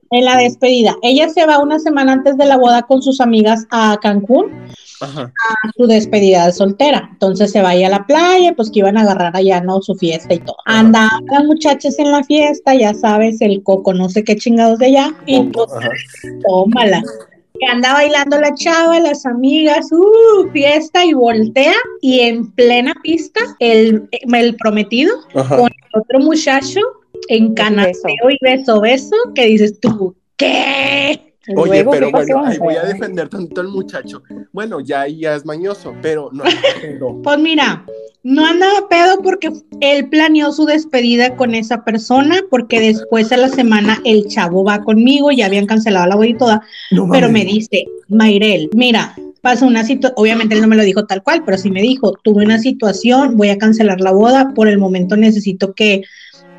En 0.10 0.26
la 0.26 0.38
despedida, 0.38 0.96
ella 1.02 1.30
se 1.30 1.46
va 1.46 1.60
una 1.60 1.80
semana 1.80 2.14
antes 2.14 2.38
de 2.38 2.46
la 2.46 2.58
boda 2.58 2.84
con 2.84 3.02
sus 3.02 3.20
amigas 3.20 3.68
a 3.70 3.98
Cancún 4.02 4.52
Ajá. 5.02 5.24
a 5.24 5.72
su 5.76 5.88
despedida 5.88 6.46
de 6.46 6.52
soltera. 6.52 7.10
Entonces 7.12 7.52
se 7.52 7.62
va 7.62 7.70
ahí 7.70 7.84
a 7.84 7.90
la 7.90 8.06
playa, 8.06 8.54
pues 8.56 8.72
que 8.72 8.80
iban 8.80 8.98
a 8.98 9.02
agarrar 9.02 9.36
allá, 9.36 9.62
¿no? 9.62 9.82
Su 9.82 9.96
fiesta 9.96 10.34
y 10.34 10.40
todo. 10.40 10.58
Andaban 10.66 11.26
las 11.32 11.44
muchachas 11.46 11.98
en 12.00 12.12
la 12.12 12.24
fiesta, 12.24 12.76
ya 12.76 12.94
sabes, 12.94 13.42
el 13.42 13.64
coco, 13.64 13.94
no 13.94 14.10
sé 14.10 14.24
qué 14.24 14.36
chingados 14.36 14.80
de 14.80 14.88
allá. 14.88 15.14
Y 15.26 15.42
pues, 15.44 15.72
Ajá. 15.72 15.90
tómala. 16.48 17.04
Que 17.60 17.66
anda 17.66 17.94
bailando 17.94 18.40
la 18.40 18.54
chava, 18.54 19.00
las 19.00 19.26
amigas, 19.26 19.92
uh, 19.92 20.48
fiesta 20.52 21.04
y 21.04 21.14
voltea. 21.14 21.74
Y 22.02 22.20
en 22.20 22.52
plena 22.52 22.94
pista, 23.02 23.40
el, 23.60 24.08
el 24.12 24.56
prometido 24.58 25.16
Ajá. 25.34 25.58
con 25.58 25.70
otro 25.94 26.20
muchacho 26.20 26.80
en 27.30 27.54
canasteo 27.56 28.30
y 28.30 28.38
beso, 28.42 28.80
beso, 28.80 29.16
que 29.34 29.46
dices 29.46 29.80
tú, 29.80 30.16
¿qué? 30.36 31.27
Oye, 31.56 31.84
luego, 31.84 31.92
pero 31.92 32.12
bueno, 32.12 32.46
ahí 32.46 32.58
voy 32.58 32.76
a 32.76 32.84
defender 32.84 33.30
tanto 33.30 33.62
al 33.62 33.70
muchacho. 33.70 34.22
Bueno, 34.52 34.80
ya 34.82 35.02
ahí 35.02 35.20
ya 35.20 35.36
es 35.36 35.46
mañoso, 35.46 35.94
pero 36.02 36.30
no 36.34 36.44
pero, 36.82 37.22
Pues 37.24 37.40
mira, 37.40 37.86
no 38.24 38.46
andaba 38.46 38.90
pedo 38.90 39.22
porque 39.22 39.52
él 39.80 40.10
planeó 40.10 40.52
su 40.52 40.66
despedida 40.66 41.36
con 41.36 41.56
esa 41.56 41.86
persona, 41.86 42.42
porque 42.50 42.80
después 42.80 43.30
de 43.30 43.38
la 43.38 43.48
semana 43.48 44.02
el 44.04 44.28
chavo 44.28 44.66
va 44.66 44.84
conmigo, 44.84 45.32
ya 45.32 45.46
habían 45.46 45.66
cancelado 45.66 46.08
la 46.08 46.16
boda 46.16 46.28
y 46.28 46.38
toda, 46.38 46.62
no 46.92 47.08
pero 47.10 47.30
me 47.30 47.46
dice, 47.46 47.86
Mayrel, 48.10 48.70
mira, 48.74 49.16
pasó 49.42 49.66
una 49.66 49.86
situación, 49.86 50.14
obviamente 50.18 50.56
él 50.56 50.62
no 50.62 50.68
me 50.68 50.76
lo 50.76 50.84
dijo 50.84 51.06
tal 51.06 51.24
cual, 51.24 51.44
pero 51.46 51.58
sí 51.58 51.72
me 51.72 51.82
dijo, 51.82 52.14
tuve 52.24 52.44
una 52.44 52.60
situación, 52.60 53.38
voy 53.38 53.50
a 53.50 53.58
cancelar 53.58 54.02
la 54.02 54.12
boda, 54.12 54.54
por 54.54 54.68
el 54.68 54.78
momento 54.78 55.16
necesito 55.16 55.74
que 55.74 56.02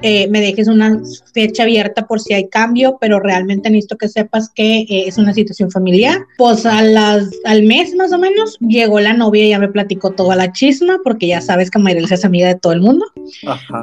eh, 0.02 0.28
me 0.28 0.40
dejes 0.40 0.68
una 0.68 1.00
fecha 1.34 1.64
abierta 1.64 2.06
por 2.06 2.20
si 2.20 2.34
hay 2.34 2.48
cambio, 2.48 2.98
pero 3.00 3.20
realmente 3.20 3.70
necesito 3.70 3.96
que 3.96 4.08
sepas 4.08 4.50
que 4.50 4.80
eh, 4.80 5.04
es 5.06 5.18
una 5.18 5.32
situación 5.32 5.70
familiar. 5.70 6.18
Pues 6.36 6.66
a 6.66 6.82
las, 6.82 7.28
al 7.44 7.62
mes 7.64 7.94
más 7.94 8.12
o 8.12 8.18
menos 8.18 8.56
llegó 8.60 9.00
la 9.00 9.12
novia 9.12 9.44
y 9.44 9.50
ya 9.50 9.58
me 9.58 9.68
platicó 9.68 10.10
toda 10.10 10.36
la 10.36 10.52
chisma, 10.52 10.98
porque 11.02 11.26
ya 11.26 11.40
sabes 11.40 11.70
que 11.70 11.78
Mayrelsa 11.78 12.14
es 12.14 12.24
amiga 12.24 12.48
de 12.48 12.54
todo 12.54 12.72
el 12.72 12.80
mundo. 12.80 13.04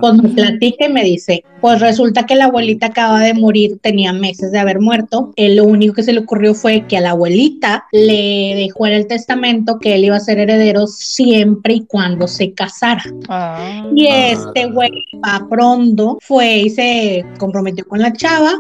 Pues 0.02 0.14
me 0.14 0.30
platica 0.30 0.86
y 0.88 0.94
me 0.94 1.04
dice, 1.04 1.44
pues 1.62 1.80
resulta 1.82 2.26
que 2.26 2.36
la 2.36 2.46
abuelita 2.46 2.88
acaba 2.88 3.22
de 3.22 3.34
morir, 3.34 3.80
tenía 3.82 4.14
meses 4.14 4.52
de 4.52 4.60
haber 4.60 4.80
muerto. 4.80 5.34
Él, 5.36 5.58
lo 5.58 5.66
único 5.66 5.94
que 5.94 6.04
se 6.04 6.14
le 6.14 6.20
ocurrió 6.20 6.54
fue 6.54 6.86
que 6.88 6.98
a 6.98 7.02
la 7.02 7.12
abuelita 7.12 7.86
le 7.92 8.54
dejó 8.56 8.88
en 8.88 8.94
el 8.94 9.08
testamento 9.08 9.80
que 9.80 9.96
él 9.96 10.06
iba 10.06 10.16
a 10.16 10.20
ser 10.20 10.40
heredero 10.40 10.88
siempre 10.88 11.76
y 11.76 11.86
cuando 11.86 12.28
se 12.28 12.54
casara. 12.54 13.04
Ah. 13.28 13.90
y 13.94 14.08
este 14.08 14.68
güey 14.68 14.92
va 15.24 15.48
pronto 15.50 16.05
fue 16.22 16.58
y 16.58 16.70
se 16.70 17.26
comprometió 17.38 17.86
con 17.88 18.00
la 18.00 18.14
chava 18.14 18.54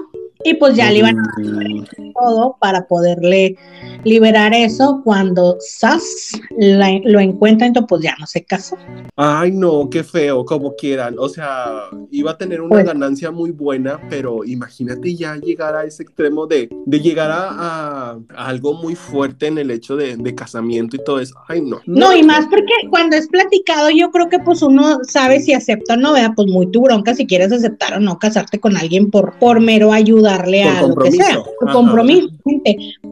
y 0.45 0.53
pues 0.53 0.75
ya 0.75 0.91
le 0.91 0.99
iban 0.99 1.17
a 1.17 1.23
dar 1.23 2.13
todo 2.13 2.55
para 2.59 2.87
poderle 2.87 3.57
liberar 4.03 4.53
eso 4.53 5.01
cuando 5.03 5.57
Sass 5.59 6.39
lo 6.55 7.19
encuentra, 7.19 7.65
entonces 7.65 7.87
pues 7.89 8.03
ya 8.03 8.15
no 8.19 8.27
se 8.27 8.45
casó. 8.45 8.77
Ay, 9.15 9.51
no, 9.51 9.89
qué 9.89 10.03
feo, 10.03 10.45
como 10.45 10.75
quieran. 10.75 11.15
O 11.17 11.27
sea, 11.27 11.85
iba 12.11 12.31
a 12.31 12.37
tener 12.37 12.61
una 12.61 12.69
pues 12.69 12.85
ganancia 12.85 13.31
muy 13.31 13.49
buena, 13.49 13.99
pero 14.07 14.45
imagínate 14.45 15.15
ya 15.15 15.35
llegar 15.37 15.75
a 15.75 15.83
ese 15.83 16.03
extremo 16.03 16.45
de, 16.45 16.69
de 16.85 16.99
llegar 16.99 17.31
a, 17.33 18.19
algo 18.35 18.75
muy 18.75 18.93
fuerte 18.93 19.47
en 19.47 19.57
el 19.57 19.71
hecho 19.71 19.95
de, 19.95 20.15
de, 20.15 20.35
casamiento 20.35 20.95
y 20.95 21.03
todo 21.03 21.19
eso. 21.19 21.35
Ay, 21.47 21.61
no. 21.61 21.81
No, 21.87 22.15
y 22.15 22.21
más 22.21 22.45
porque 22.45 22.73
cuando 22.91 23.15
es 23.15 23.27
platicado, 23.27 23.89
yo 23.89 24.11
creo 24.11 24.29
que 24.29 24.37
pues 24.37 24.61
uno 24.61 24.99
sabe 25.03 25.39
si 25.39 25.53
acepta 25.53 25.95
o 25.95 25.97
no, 25.97 26.13
vea, 26.13 26.33
pues 26.35 26.47
muy 26.47 26.69
tu 26.69 26.81
bronca 26.81 27.15
si 27.15 27.25
quieres 27.25 27.51
aceptar 27.51 27.95
o 27.95 27.99
no 27.99 28.19
casarte 28.19 28.59
con 28.59 28.77
alguien 28.77 29.09
por, 29.09 29.39
por 29.39 29.59
mero 29.59 29.91
a 30.35 30.87
lo 30.87 30.95
que 30.95 31.11
sea, 31.11 31.37
por 31.59 31.71
compromiso. 31.71 32.29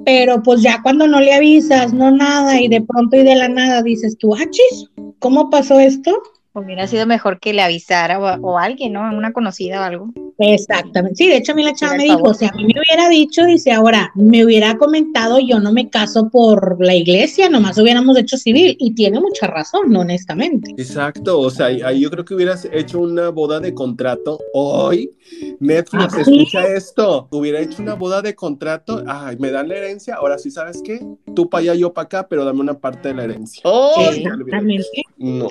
Pero 0.06 0.42
pues 0.44 0.62
ya 0.62 0.82
cuando 0.82 1.08
no 1.08 1.20
le 1.20 1.34
avisas, 1.34 1.94
no 1.94 2.12
nada, 2.12 2.60
y 2.60 2.68
de 2.68 2.82
pronto 2.82 3.16
y 3.16 3.24
de 3.24 3.36
la 3.36 3.48
nada 3.48 3.82
dices 3.84 4.18
tú, 4.18 4.36
achis, 4.36 4.90
ah, 4.98 5.02
¿cómo 5.20 5.50
pasó 5.50 5.80
esto? 5.80 6.22
Hubiera 6.54 6.88
sido 6.88 7.08
mejor 7.08 7.40
que 7.40 7.54
le 7.54 7.64
avisara 7.64 8.20
o, 8.20 8.60
alguien, 8.60 8.94
¿no? 8.94 9.02
Una 9.02 9.34
conocida 9.34 9.82
o 9.82 9.84
algo. 9.84 10.14
Exactamente. 10.38 11.15
Sí, 11.15 11.28
de 11.28 11.38
hecho 11.38 11.52
a 11.52 11.56
mí 11.56 11.63
la 11.63 11.74
chava 11.74 11.96
me 11.96 12.04
dijo, 12.04 12.22
o 12.24 12.34
sea, 12.34 12.50
a 12.50 12.56
mí 12.56 12.65
me 12.65 12.74
hubiera 12.74 13.10
dicho, 13.10 13.46
dice, 13.46 13.72
ahora, 13.72 14.12
me 14.15 14.43
hubiera 14.43 14.78
comentado, 14.78 15.39
yo 15.39 15.60
no 15.60 15.72
me 15.72 15.89
caso 15.89 16.30
por 16.30 16.84
la 16.84 16.96
iglesia, 16.96 17.50
nomás 17.50 17.78
hubiéramos 17.78 18.17
hecho 18.17 18.38
civil. 18.38 18.76
Y 18.80 18.93
tiene 18.93 19.19
mucha 19.19 19.48
razón, 19.48 19.96
honestamente. 19.96 20.74
Exacto, 20.78 21.39
o 21.39 21.50
sea, 21.50 21.67
ahí 21.67 22.02
yo 22.02 22.10
creo 22.10 22.26
que 22.26 22.36
hubieras 22.36 22.67
hecho 22.72 23.00
una 23.00 23.30
boda 23.30 23.60
de 23.60 23.74
contrato 23.74 24.39
hoy. 24.54 25.12
Netflix, 25.60 26.13
¿Ah, 26.13 26.22
escucha 26.22 26.67
esto. 26.67 27.28
Hubiera 27.32 27.60
hecho 27.60 27.82
una 27.82 27.93
boda 27.96 28.22
de 28.22 28.36
contrato, 28.36 29.04
ay, 29.08 29.38
me 29.38 29.52
dan 29.52 29.69
la 29.69 29.76
herencia, 29.76 30.15
ahora 30.15 30.38
sí, 30.38 30.52
¿sabes 30.52 30.82
qué? 30.84 31.00
Tú 31.36 31.50
para 31.50 31.62
allá, 31.62 31.76
yo 31.76 31.93
para 31.93 32.06
acá, 32.06 32.28
pero 32.28 32.46
dame 32.46 32.60
una 32.60 32.74
parte 32.74 33.10
de 33.10 33.13
la 33.15 33.24
herencia. 33.24 33.62
Oh, 33.65 33.93
Exactamente. 34.12 34.86
No. 35.17 35.50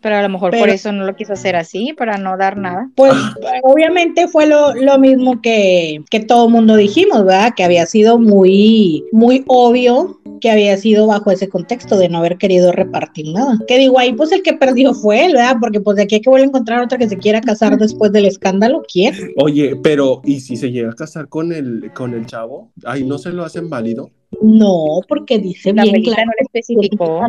Pero 0.00 0.16
a 0.16 0.22
lo 0.22 0.28
mejor 0.28 0.56
por 0.58 0.68
eso 0.68 0.90
no 0.92 1.04
lo 1.04 1.14
quiso 1.14 1.34
hacer 1.34 1.56
así, 1.56 1.92
para 1.92 2.18
no 2.18 2.36
dar 2.36 2.56
nada. 2.56 2.90
Pues 2.96 3.14
obviamente 3.62 4.28
fue 4.28 4.46
lo, 4.46 4.74
lo 4.74 4.98
mismo 4.98 5.40
que, 5.40 6.02
que 6.10 6.20
todo 6.20 6.48
mundo 6.48 6.76
dijimos, 6.76 7.24
¿verdad? 7.24 7.52
Que 7.56 7.64
había 7.64 7.86
sido 7.86 8.18
muy, 8.18 9.04
muy 9.12 9.44
obvio 9.46 10.20
que 10.42 10.50
había 10.50 10.76
sido 10.76 11.06
bajo 11.06 11.30
ese 11.30 11.48
contexto 11.48 11.96
de 11.96 12.08
no 12.08 12.18
haber 12.18 12.36
querido 12.36 12.72
repartir 12.72 13.32
nada. 13.32 13.58
Que 13.68 13.78
digo, 13.78 13.98
ahí 13.98 14.12
pues 14.12 14.32
el 14.32 14.42
que 14.42 14.52
perdió 14.52 14.92
fue 14.92 15.24
él, 15.24 15.34
¿verdad? 15.34 15.56
Porque 15.60 15.80
pues 15.80 15.96
de 15.96 16.02
aquí 16.02 16.16
hay 16.16 16.20
que 16.20 16.28
volver 16.28 16.44
a 16.44 16.48
encontrar 16.48 16.82
otra 16.82 16.98
que 16.98 17.08
se 17.08 17.16
quiera 17.16 17.40
casar 17.40 17.78
después 17.78 18.10
del 18.10 18.26
escándalo, 18.26 18.82
¿quién? 18.92 19.14
Oye, 19.36 19.76
pero 19.82 20.20
¿y 20.24 20.40
si 20.40 20.56
se 20.56 20.72
llega 20.72 20.90
a 20.90 20.94
casar 20.94 21.28
con 21.28 21.52
el, 21.52 21.92
con 21.94 22.12
el 22.12 22.26
chavo? 22.26 22.72
Ahí 22.84 23.04
no 23.04 23.18
se 23.18 23.30
lo 23.30 23.44
hacen 23.44 23.70
válido. 23.70 24.10
No, 24.40 25.00
porque 25.08 25.38
dice 25.38 25.72
la 25.72 25.84
bien 25.84 26.02
claro. 26.02 26.24
no 26.24 26.32
especificó. 26.40 27.26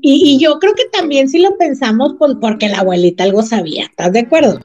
Y, 0.00 0.34
y, 0.34 0.38
yo 0.38 0.58
creo 0.60 0.74
que 0.74 0.84
también 0.92 1.28
si 1.28 1.40
lo 1.40 1.56
pensamos, 1.58 2.14
pues 2.18 2.34
porque 2.40 2.68
la 2.68 2.78
abuelita 2.78 3.24
algo 3.24 3.42
sabía, 3.42 3.86
¿estás 3.86 4.12
de 4.12 4.20
acuerdo? 4.20 4.60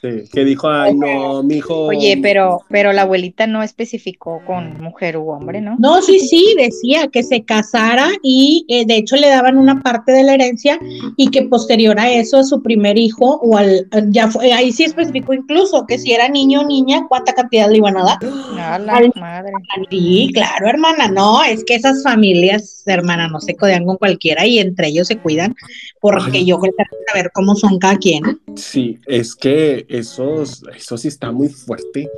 Que 0.00 0.44
dijo, 0.44 0.68
ay, 0.68 0.94
no, 0.94 1.42
mi 1.42 1.56
hijo. 1.56 1.86
Oye, 1.86 2.18
pero, 2.22 2.62
pero 2.68 2.92
la 2.92 3.02
abuelita 3.02 3.46
no 3.46 3.62
especificó 3.62 4.42
con 4.46 4.80
mujer 4.80 5.16
u 5.16 5.30
hombre, 5.30 5.60
¿no? 5.60 5.76
No, 5.78 6.02
sí, 6.02 6.20
sí, 6.20 6.54
decía 6.56 7.08
que 7.08 7.22
se 7.22 7.44
casara 7.44 8.08
y 8.22 8.64
eh, 8.68 8.84
de 8.86 8.96
hecho 8.96 9.16
le 9.16 9.28
daban 9.28 9.58
una 9.58 9.82
parte 9.82 10.12
de 10.12 10.22
la 10.22 10.34
herencia 10.34 10.78
y 11.16 11.30
que 11.30 11.42
posterior 11.42 11.98
a 11.98 12.10
eso 12.10 12.38
a 12.38 12.44
su 12.44 12.62
primer 12.62 12.98
hijo 12.98 13.40
o 13.42 13.56
al, 13.56 13.88
ya 14.08 14.28
fue, 14.28 14.52
ahí 14.52 14.72
sí 14.72 14.84
especificó 14.84 15.34
incluso 15.34 15.86
que 15.86 15.98
si 15.98 16.12
era 16.12 16.28
niño 16.28 16.60
o 16.60 16.66
niña, 16.66 17.06
cuánta 17.08 17.32
cantidad 17.32 17.70
le 17.70 17.78
iban 17.78 17.96
a 17.96 18.04
dar. 18.04 18.18
A 18.58 18.78
la 18.78 19.00
madre. 19.14 19.52
Sí, 19.90 20.30
claro, 20.32 20.68
hermana, 20.68 21.08
no, 21.08 21.42
es 21.42 21.64
que 21.64 21.74
esas 21.74 22.02
familias, 22.02 22.82
hermana, 22.86 23.28
no 23.28 23.40
se 23.40 23.56
codean 23.56 23.84
con 23.84 23.96
cualquiera 23.96 24.46
y 24.46 24.58
entre 24.58 24.88
ellos 24.88 25.08
se 25.08 25.18
cuidan 25.18 25.54
porque 26.00 26.44
yo 26.44 26.58
creo 26.58 26.72
que 26.76 26.82
hay 26.82 26.98
que 26.98 27.12
saber 27.12 27.30
cómo 27.32 27.54
son 27.54 27.78
cada 27.78 27.96
quien. 27.96 28.22
Sí, 28.56 28.98
es 29.06 29.34
que 29.34 29.86
eso, 29.88 30.42
eso 30.42 30.96
sí 30.96 31.08
está 31.08 31.30
muy 31.32 31.48
fuerte. 31.48 32.10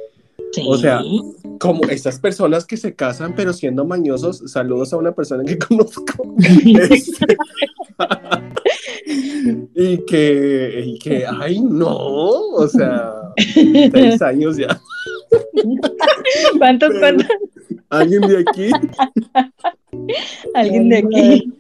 O 0.67 0.77
sea, 0.79 1.03
como 1.59 1.85
esas 1.85 2.19
personas 2.19 2.65
que 2.65 2.77
se 2.77 2.95
casan 2.95 3.35
pero 3.35 3.53
siendo 3.53 3.85
mañosos, 3.85 4.43
saludos 4.51 4.93
a 4.93 4.97
una 4.97 5.13
persona 5.13 5.45
que 5.45 5.59
conozco. 5.69 6.35
y 9.75 10.05
que, 10.07 10.83
y 10.87 10.99
que, 10.99 11.27
ay, 11.27 11.61
no, 11.61 11.97
o 11.97 12.69
sea, 12.69 13.13
seis 13.37 14.23
años 14.23 14.57
ya. 14.57 14.81
¿Cuántos, 16.59 16.91
cuántos? 16.99 17.27
¿Alguien 17.91 18.21
de 18.23 18.39
aquí? 18.39 18.71
Alguien 20.55 20.89
de 20.91 20.99
aquí. 20.99 21.53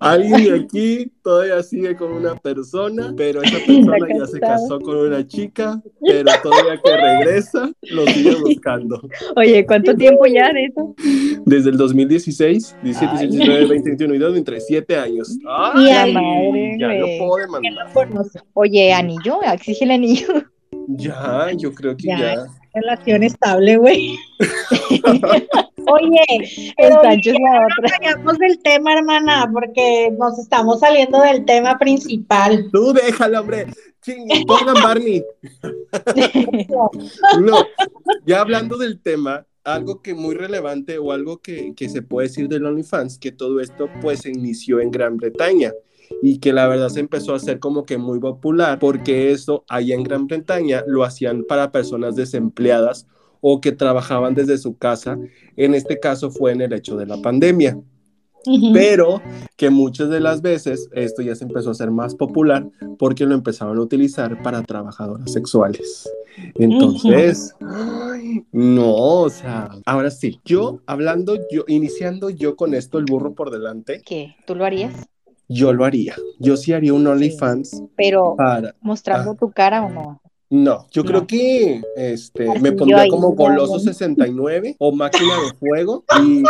Alguien 0.00 0.44
de 0.44 0.60
aquí 0.60 1.12
todavía 1.22 1.62
sigue 1.62 1.96
con 1.96 2.12
una 2.12 2.34
persona, 2.34 3.14
pero 3.16 3.42
esa 3.42 3.58
persona 3.66 4.06
ya 4.18 4.26
se 4.26 4.40
casó 4.40 4.80
con 4.80 4.96
una 4.96 5.26
chica, 5.26 5.80
pero 6.00 6.30
todavía 6.42 6.80
que 6.82 6.96
regresa, 6.96 7.70
lo 7.82 8.06
sigue 8.06 8.34
buscando. 8.40 9.00
Oye, 9.36 9.64
¿cuánto 9.64 9.94
tiempo 9.94 10.26
ya 10.26 10.52
de 10.52 10.64
eso? 10.64 10.94
Desde 11.44 11.70
el 11.70 11.76
2016, 11.76 12.76
17, 12.82 13.26
19, 13.28 13.66
20, 13.66 13.88
21 13.90 14.14
y 14.14 14.18
2, 14.18 14.36
entre 14.36 14.60
7 14.60 14.96
años. 14.96 15.38
¡Ay! 15.48 15.84
La 15.84 16.06
madre, 16.06 16.76
ya 16.80 16.88
no 16.94 17.06
puedo 17.18 17.46
demandar. 17.46 18.24
Oye, 18.54 18.92
anillo, 18.92 19.40
exige 19.42 19.84
el 19.84 19.92
anillo. 19.92 20.26
Ya, 20.88 21.52
yo 21.56 21.72
creo 21.72 21.96
que 21.96 22.08
ya. 22.08 22.46
Relación 22.76 23.22
estable, 23.22 23.78
güey. 23.78 24.18
Oye, 25.88 26.74
el 26.76 26.92
Sancho 26.92 27.30
es 27.30 27.36
la 27.40 27.66
otra. 27.66 28.32
del 28.38 28.58
tema, 28.58 28.92
hermana, 28.92 29.50
porque 29.50 30.10
nos 30.18 30.38
estamos 30.38 30.80
saliendo 30.80 31.18
del 31.22 31.46
tema 31.46 31.78
principal. 31.78 32.68
Tú 32.70 32.92
déjalo, 32.92 33.40
hombre. 33.40 33.68
pongan 34.46 34.82
Barney. 34.82 35.24
no, 37.40 37.64
ya 38.26 38.42
hablando 38.42 38.76
del 38.76 39.00
tema, 39.00 39.46
algo 39.64 40.02
que 40.02 40.12
muy 40.12 40.34
relevante 40.34 40.98
o 40.98 41.12
algo 41.12 41.38
que, 41.38 41.72
que 41.74 41.88
se 41.88 42.02
puede 42.02 42.28
decir 42.28 42.46
del 42.46 42.66
OnlyFans, 42.66 43.18
que 43.18 43.32
todo 43.32 43.60
esto 43.60 43.88
pues 44.02 44.20
se 44.20 44.28
inició 44.28 44.80
en 44.80 44.90
Gran 44.90 45.16
Bretaña 45.16 45.72
y 46.22 46.38
que 46.38 46.52
la 46.52 46.66
verdad 46.68 46.88
se 46.88 47.00
empezó 47.00 47.32
a 47.32 47.36
hacer 47.36 47.58
como 47.58 47.84
que 47.84 47.98
muy 47.98 48.18
popular 48.20 48.78
porque 48.78 49.32
eso 49.32 49.64
allá 49.68 49.94
en 49.94 50.02
Gran 50.02 50.26
Bretaña 50.26 50.82
lo 50.86 51.04
hacían 51.04 51.44
para 51.44 51.72
personas 51.72 52.16
desempleadas 52.16 53.06
o 53.40 53.60
que 53.60 53.72
trabajaban 53.72 54.34
desde 54.34 54.58
su 54.58 54.76
casa. 54.76 55.18
En 55.56 55.74
este 55.74 56.00
caso 56.00 56.30
fue 56.30 56.52
en 56.52 56.62
el 56.62 56.72
hecho 56.72 56.96
de 56.96 57.06
la 57.06 57.20
pandemia. 57.20 57.78
Pero 58.72 59.20
que 59.56 59.70
muchas 59.70 60.08
de 60.08 60.20
las 60.20 60.40
veces 60.40 60.88
esto 60.92 61.22
ya 61.22 61.34
se 61.34 61.44
empezó 61.44 61.70
a 61.70 61.72
hacer 61.72 61.90
más 61.90 62.14
popular 62.14 62.68
porque 62.98 63.26
lo 63.26 63.34
empezaban 63.34 63.76
a 63.76 63.80
utilizar 63.80 64.40
para 64.42 64.62
trabajadoras 64.62 65.32
sexuales. 65.32 66.08
Entonces, 66.54 67.54
no, 68.52 68.94
o 68.94 69.30
sea, 69.30 69.70
ahora 69.84 70.10
sí, 70.10 70.40
yo 70.44 70.80
hablando, 70.86 71.36
yo 71.50 71.64
iniciando 71.66 72.30
yo 72.30 72.56
con 72.56 72.74
esto, 72.74 72.98
el 72.98 73.06
burro 73.06 73.34
por 73.34 73.50
delante. 73.50 74.02
¿Qué? 74.04 74.36
¿Tú 74.46 74.54
lo 74.54 74.64
harías? 74.64 75.08
Yo 75.48 75.72
lo 75.72 75.84
haría. 75.84 76.14
Yo 76.38 76.56
sí 76.56 76.72
haría 76.72 76.94
un 76.94 77.06
OnlyFans. 77.06 77.82
pero 77.96 78.36
mostrando 78.80 79.34
tu 79.34 79.50
cara 79.50 79.84
o 79.84 79.90
no. 79.90 80.20
No, 80.48 80.86
yo 80.92 81.04
creo 81.04 81.26
que 81.26 81.82
este 81.96 82.46
me 82.60 82.70
pondría 82.70 83.08
como 83.08 83.32
goloso 83.32 83.80
69 83.80 84.76
o 84.78 84.92
máquina 84.92 85.34
de 85.42 85.58
fuego 85.58 86.04
y 86.20 86.44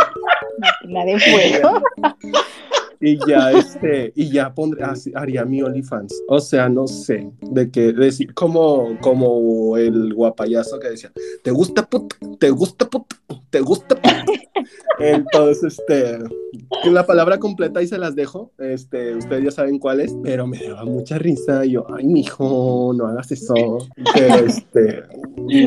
máquina 0.59 1.05
de 1.05 1.19
fuego. 1.19 1.81
y 3.01 3.17
ya 3.27 3.51
este 3.51 4.11
y 4.15 4.29
ya 4.29 4.53
pondría 4.53 4.93
haría 5.15 5.45
mi 5.45 5.63
OnlyFans. 5.63 6.13
O 6.27 6.39
sea, 6.39 6.69
no 6.69 6.85
sé, 6.87 7.31
de 7.41 7.71
que 7.71 7.91
decir 7.91 8.35
como 8.35 8.99
como 9.01 9.77
el 9.77 10.13
guapayazo 10.13 10.79
que 10.79 10.89
decía, 10.89 11.11
"¿Te 11.43 11.49
gusta 11.49 11.87
put? 11.89 12.13
¿Te 12.39 12.51
gusta 12.51 12.87
put? 12.87 13.11
¿Te 13.49 13.61
gusta 13.61 13.95
put? 13.95 14.11
Entonces, 14.99 15.79
este, 15.79 16.19
la 16.85 17.05
palabra 17.05 17.37
completa 17.39 17.81
y 17.81 17.87
se 17.87 17.97
las 17.97 18.15
dejo, 18.15 18.51
este, 18.57 19.15
ustedes 19.15 19.43
ya 19.43 19.51
saben 19.51 19.79
cuál 19.79 20.01
es, 20.01 20.15
pero 20.23 20.47
me 20.47 20.61
daba 20.61 20.85
mucha 20.85 21.17
risa, 21.17 21.65
y 21.65 21.71
yo, 21.71 21.85
ay, 21.95 22.05
mijo, 22.05 22.93
no 22.95 23.07
hagas 23.07 23.31
eso, 23.31 23.53
pero 24.13 24.45
este, 24.45 25.03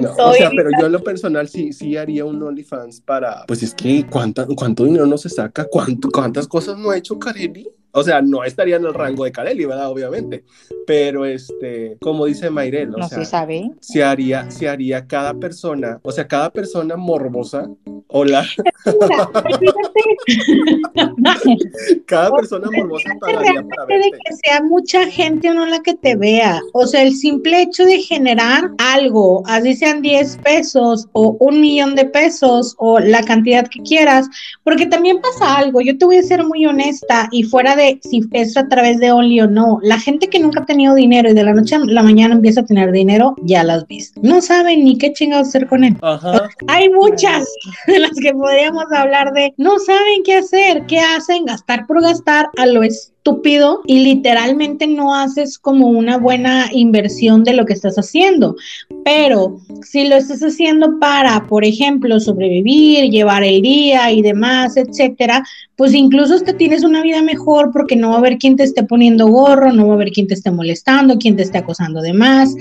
no, 0.01 0.11
o 0.13 0.33
sea, 0.35 0.51
pero 0.51 0.71
yo 0.79 0.87
en 0.87 0.93
lo 0.93 1.03
personal 1.03 1.49
sí, 1.49 1.73
sí 1.73 1.97
haría 1.97 2.25
un 2.25 2.43
OnlyFans 2.43 3.01
para, 3.01 3.45
pues 3.47 3.63
es 3.63 3.75
que, 3.75 4.07
¿cuánta, 4.11 4.47
¿cuánto 4.47 4.85
dinero 4.85 5.07
no 5.07 5.19
se 5.19 5.29
saca? 5.29 5.67
¿Cuánto, 5.71 6.11
¿Cuántas 6.11 6.49
cosas 6.49 6.79
no 6.79 6.91
ha 6.91 6.97
hecho 6.97 7.19
Carelli? 7.19 7.69
O 7.93 8.03
sea, 8.03 8.23
no 8.23 8.45
estaría 8.45 8.77
en 8.77 8.85
el 8.85 8.95
rango 8.95 9.25
de 9.25 9.33
Carelli, 9.33 9.65
¿verdad? 9.65 9.91
Obviamente. 9.91 10.45
Pero, 10.87 11.25
este, 11.25 11.97
como 12.01 12.27
dice 12.27 12.51
Mayrel, 12.51 12.95
o 12.95 12.99
no 12.99 13.09
sea, 13.09 13.19
se 13.19 13.25
sabe. 13.25 13.71
se 13.81 14.05
haría, 14.05 14.51
se 14.51 14.69
haría 14.69 15.07
cada 15.07 15.35
persona, 15.35 15.99
o 16.03 16.13
sea, 16.13 16.29
cada 16.29 16.51
persona 16.51 16.97
morbosa, 16.97 17.69
hola, 18.09 18.47
cada 22.07 22.31
persona 22.33 22.69
morbosa 22.71 23.11
pagaría 23.21 23.63
para 23.63 23.87
de 23.87 23.95
verte. 23.95 24.19
que 24.25 24.37
sea 24.37 24.63
mucha 24.63 25.07
gente 25.07 25.51
o 25.51 25.55
no 25.55 25.67
la 25.67 25.81
que 25.81 25.95
te 25.95 26.17
vea. 26.17 26.61
O 26.73 26.87
sea, 26.87 27.03
el 27.03 27.15
simple 27.15 27.63
hecho 27.63 27.85
de 27.85 27.99
generar 27.99 28.71
algo, 28.79 29.43
así 29.47 29.75
sean 29.75 30.03
10 30.03 30.39
pesos 30.39 31.09
o 31.13 31.37
un 31.41 31.61
millón 31.61 31.95
de 31.95 32.05
pesos 32.05 32.75
o 32.79 33.01
la 33.01 33.23
cantidad 33.23 33.69
que 33.69 33.83
quieras, 33.83 34.29
porque 34.65 34.87
también 34.87 35.21
pasa 35.21 35.57
algo, 35.57 35.81
yo 35.81 35.97
te 35.99 36.05
voy 36.05 36.17
a 36.17 36.23
ser 36.23 36.45
muy 36.45 36.67
honesta 36.67 37.29
y 37.31 37.45
fuera 37.45 37.77
de 37.77 37.80
si 38.03 38.23
es 38.33 38.57
a 38.57 38.69
través 38.69 38.99
de 38.99 39.13
Only 39.13 39.41
o 39.41 39.47
no, 39.49 39.79
la 39.83 39.99
gente 39.99 40.29
que 40.29 40.39
nunca 40.39 40.61
ha 40.61 40.67
tenido 40.67 40.95
dinero 40.95 41.31
y 41.31 41.35
de 41.35 41.43
la 41.43 41.53
noche 41.53 41.77
a 41.77 41.81
la 41.81 42.03
mañana 42.03 42.35
empieza 42.35 42.61
a 42.61 42.67
tener 42.67 42.93
dinero, 42.93 43.35
ya 43.43 43.65
las 43.65 43.87
viste. 43.87 44.21
No 44.23 44.41
saben 44.41 44.85
ni 44.85 44.99
qué 44.99 45.13
chingados 45.13 45.49
hacer 45.49 45.67
con 45.67 45.85
él. 45.85 45.97
Ajá, 46.03 46.49
Hay 46.69 46.89
muchas 46.91 47.49
de 47.87 47.99
las 47.99 48.13
que 48.21 48.33
podríamos 48.33 48.85
hablar 48.93 49.33
de 49.33 49.55
no 49.57 49.79
saben 49.79 50.23
qué 50.25 50.35
hacer, 50.35 50.87
qué 50.87 51.01
hacen, 51.01 51.45
gastar 51.45 51.87
por 51.87 52.01
gastar 52.03 52.49
a 52.57 52.67
lo 52.67 52.83
estúpido 53.21 53.83
y 53.87 54.01
literalmente 54.03 54.87
no 54.87 55.15
haces 55.15 55.59
como 55.59 55.89
una 55.89 56.17
buena 56.17 56.71
inversión 56.73 57.45
de 57.45 57.53
lo 57.53 57.67
que 57.67 57.75
estás 57.75 57.97
haciendo. 57.97 58.57
Pero 59.05 59.59
si 59.83 60.09
lo 60.09 60.17
estás 60.17 60.41
haciendo 60.41 60.99
para, 60.99 61.47
por 61.47 61.65
ejemplo, 61.65 62.19
sobrevivir, 62.19 63.11
llevar 63.11 63.45
el 63.45 63.61
día 63.61 64.11
y 64.11 64.23
demás, 64.23 64.77
etcétera, 64.79 65.45
pues 65.77 65.95
incluso 65.95 66.35
hasta 66.35 66.57
tienes 66.57 66.83
una 66.83 67.03
vida 67.03 67.23
mejor 67.23 67.71
porque 67.73 67.97
no 67.97 68.11
va 68.11 68.17
a 68.17 68.19
haber 68.19 68.39
quien 68.39 68.57
te 68.57 68.65
esté 68.65 68.85
poniendo 68.85 69.29
gorro, 69.29 69.73
no 69.73 69.87
va 69.87 69.93
a 69.93 69.97
haber 69.97 70.11
quien 70.11 70.27
te 70.27 70.35
esté 70.35 70.51
molestando, 70.51 71.19
quien 71.19 71.37
te 71.37 71.43
esté 71.43 71.59
acosando 71.59 72.01
de 72.01 72.15
más 72.15 72.55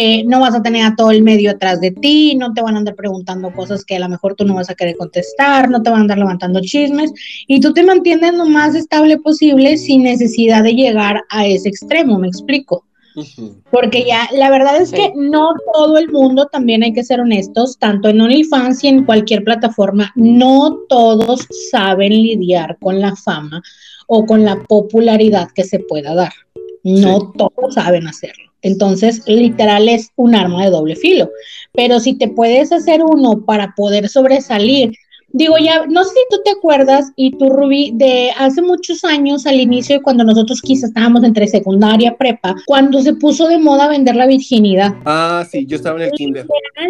eh, 0.00 0.22
no 0.26 0.38
vas 0.38 0.54
a 0.54 0.62
tener 0.62 0.84
a 0.84 0.94
todo 0.94 1.10
el 1.10 1.24
medio 1.24 1.50
atrás 1.50 1.80
de 1.80 1.90
ti, 1.90 2.36
no 2.36 2.54
te 2.54 2.62
van 2.62 2.76
a 2.76 2.78
andar 2.78 2.94
preguntando 2.94 3.52
cosas 3.52 3.84
que 3.84 3.96
a 3.96 3.98
lo 3.98 4.08
mejor 4.08 4.36
tú 4.36 4.44
no 4.44 4.54
vas 4.54 4.70
a 4.70 4.76
querer 4.76 4.96
contestar, 4.96 5.68
no 5.68 5.82
te 5.82 5.90
van 5.90 5.98
a 5.98 6.02
andar 6.02 6.18
levantando 6.18 6.60
chismes 6.60 7.12
y 7.48 7.58
tú 7.58 7.72
te 7.74 7.82
mantienes 7.82 8.34
lo 8.34 8.46
más 8.46 8.76
estable 8.76 9.18
posible 9.18 9.76
sin 9.76 10.04
necesidad 10.04 10.62
de 10.62 10.74
llegar 10.74 11.24
a 11.30 11.46
ese 11.48 11.68
extremo, 11.68 12.16
me 12.16 12.28
explico. 12.28 12.84
Porque 13.72 14.04
ya, 14.06 14.28
la 14.32 14.50
verdad 14.50 14.80
es 14.80 14.90
Sí. 14.90 14.94
que 14.94 15.12
no 15.16 15.48
todo 15.74 15.98
el 15.98 16.12
mundo, 16.12 16.46
también 16.46 16.84
hay 16.84 16.92
que 16.92 17.02
ser 17.02 17.18
honestos, 17.20 17.76
tanto 17.76 18.08
en 18.08 18.20
OnlyFans 18.20 18.84
y 18.84 18.86
en 18.86 19.04
cualquier 19.04 19.42
plataforma, 19.42 20.12
no 20.14 20.78
todos 20.88 21.44
saben 21.72 22.12
lidiar 22.12 22.78
con 22.80 23.00
la 23.00 23.16
fama 23.16 23.60
o 24.06 24.24
con 24.26 24.44
la 24.44 24.62
popularidad 24.62 25.48
que 25.52 25.64
se 25.64 25.80
pueda 25.80 26.14
dar. 26.14 26.32
No 26.84 27.32
todos 27.36 27.74
saben 27.74 28.06
hacerlo. 28.06 28.47
Entonces, 28.62 29.22
literal 29.26 29.88
es 29.88 30.10
un 30.16 30.34
arma 30.34 30.64
de 30.64 30.70
doble 30.70 30.96
filo. 30.96 31.30
Pero 31.72 32.00
si 32.00 32.14
te 32.14 32.28
puedes 32.28 32.72
hacer 32.72 33.02
uno 33.04 33.44
para 33.44 33.74
poder 33.76 34.08
sobresalir, 34.08 34.92
digo 35.30 35.56
ya, 35.58 35.86
no 35.86 36.04
sé 36.04 36.10
si 36.10 36.20
tú 36.30 36.38
te 36.44 36.50
acuerdas, 36.52 37.12
y 37.14 37.32
tú, 37.32 37.50
Rubí, 37.50 37.92
de 37.94 38.30
hace 38.38 38.62
muchos 38.62 39.04
años, 39.04 39.46
al 39.46 39.60
inicio 39.60 39.96
de 39.96 40.02
cuando 40.02 40.24
nosotros 40.24 40.60
quizás 40.62 40.90
estábamos 40.90 41.22
entre 41.22 41.46
secundaria, 41.46 42.16
prepa, 42.16 42.56
cuando 42.66 43.00
se 43.02 43.14
puso 43.14 43.46
de 43.46 43.58
moda 43.58 43.88
vender 43.88 44.16
la 44.16 44.26
virginidad. 44.26 44.94
Ah, 45.04 45.46
sí, 45.48 45.66
yo 45.66 45.76
estaba 45.76 45.98
en 45.98 46.06
el 46.06 46.12
kinder. 46.12 46.46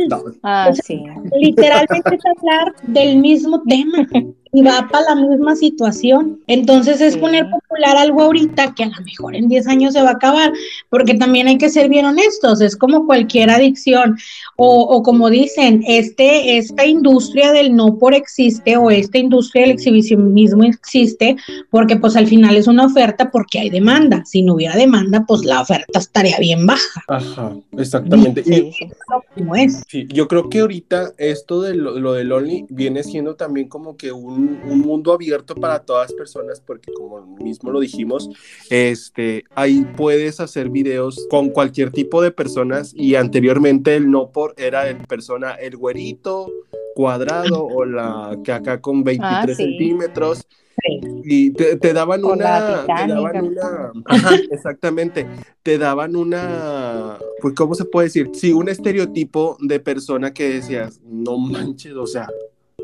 No, 0.08 0.22
Ah, 0.42 0.70
sí. 0.72 1.02
Literalmente 1.38 2.14
es 2.14 2.22
hablar 2.36 2.74
del 2.86 3.18
mismo 3.18 3.62
tema 3.68 4.06
y 4.52 4.62
va 4.62 4.88
para 4.90 5.14
la 5.14 5.28
misma 5.28 5.56
situación. 5.56 6.40
Entonces 6.46 7.00
es 7.00 7.16
poner 7.16 7.48
popular 7.50 7.96
algo 7.96 8.22
ahorita 8.22 8.74
que 8.74 8.84
a 8.84 8.88
lo 8.88 9.04
mejor 9.04 9.34
en 9.36 9.48
10 9.48 9.66
años 9.66 9.92
se 9.94 10.02
va 10.02 10.10
a 10.10 10.12
acabar, 10.12 10.52
porque 10.90 11.14
también 11.14 11.48
hay 11.48 11.58
que 11.58 11.68
ser 11.68 11.88
bien 11.88 12.06
honestos, 12.06 12.60
es 12.60 12.76
como 12.76 13.06
cualquier 13.06 13.50
adicción 13.50 14.16
o, 14.56 14.82
o 14.82 15.02
como 15.02 15.30
dicen, 15.30 15.82
este, 15.86 16.58
esta 16.58 16.86
industria 16.86 17.52
del 17.52 17.74
no 17.74 17.98
por 17.98 18.14
existe 18.14 18.76
o 18.76 18.90
esta 18.90 19.18
industria 19.18 19.62
del 19.62 19.72
exhibicionismo 19.72 20.64
existe 20.64 21.36
porque 21.70 21.96
pues 21.96 22.16
al 22.16 22.26
final 22.26 22.56
es 22.56 22.66
una 22.66 22.86
oferta 22.86 23.30
porque 23.30 23.58
hay 23.60 23.70
demanda. 23.70 24.24
Si 24.24 24.42
no 24.42 24.54
hubiera 24.54 24.76
demanda, 24.76 25.24
pues 25.26 25.44
la 25.44 25.60
oferta 25.60 25.98
estaría 25.98 26.38
bien 26.38 26.66
baja, 26.66 27.02
Ajá, 27.08 27.56
exactamente. 27.76 28.42
Y- 28.46 28.58
Sí, 28.58 28.72
sí. 28.78 28.86
como 29.34 29.54
es. 29.56 29.82
Sí, 29.88 30.06
yo 30.12 30.26
creo 30.26 30.48
que 30.48 30.60
ahorita 30.60 31.12
esto 31.18 31.62
de 31.62 31.74
lo, 31.74 31.98
lo 31.98 32.12
del 32.14 32.32
Only 32.32 32.66
viene 32.68 33.02
siendo 33.04 33.34
también 33.36 33.68
como 33.68 33.96
que 33.96 34.10
un, 34.12 34.37
un 34.38 34.78
mundo 34.80 35.12
abierto 35.12 35.54
para 35.54 35.80
todas 35.80 36.12
personas, 36.12 36.60
porque 36.60 36.92
como 36.92 37.20
mismo 37.38 37.70
lo 37.70 37.80
dijimos, 37.80 38.28
este, 38.70 39.44
ahí 39.54 39.84
puedes 39.96 40.40
hacer 40.40 40.68
videos 40.70 41.26
con 41.30 41.50
cualquier 41.50 41.90
tipo 41.90 42.22
de 42.22 42.30
personas 42.30 42.92
y 42.94 43.14
anteriormente 43.16 43.96
el 43.96 44.10
no 44.10 44.30
por 44.30 44.54
era 44.56 44.88
el 44.88 44.98
persona, 44.98 45.52
el 45.54 45.76
güerito 45.76 46.50
cuadrado 46.94 47.64
o 47.64 47.84
la 47.84 48.36
que 48.42 48.52
acá 48.52 48.80
con 48.80 49.04
23 49.04 49.28
Ah, 49.30 49.46
sí. 49.46 49.54
centímetros 49.54 50.46
Sí. 50.80 51.00
y 51.24 51.50
te, 51.50 51.74
te 51.76 51.92
daban 51.92 52.22
O 52.24 52.34
una, 52.34 52.84
te 52.86 52.92
Titanic. 52.92 53.08
daban 53.16 53.44
una, 53.46 53.92
ajá, 54.06 54.36
exactamente, 54.48 55.26
te 55.64 55.76
daban 55.76 56.14
una, 56.14 57.18
pues, 57.42 57.54
¿cómo 57.54 57.74
se 57.74 57.84
puede 57.84 58.06
decir? 58.06 58.30
Sí, 58.32 58.52
un 58.52 58.68
estereotipo 58.68 59.56
de 59.60 59.80
persona 59.80 60.32
que 60.32 60.48
decías, 60.50 61.00
no 61.04 61.36
manches, 61.36 61.94
o 61.94 62.06
sea, 62.06 62.28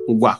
guau. 0.09 0.39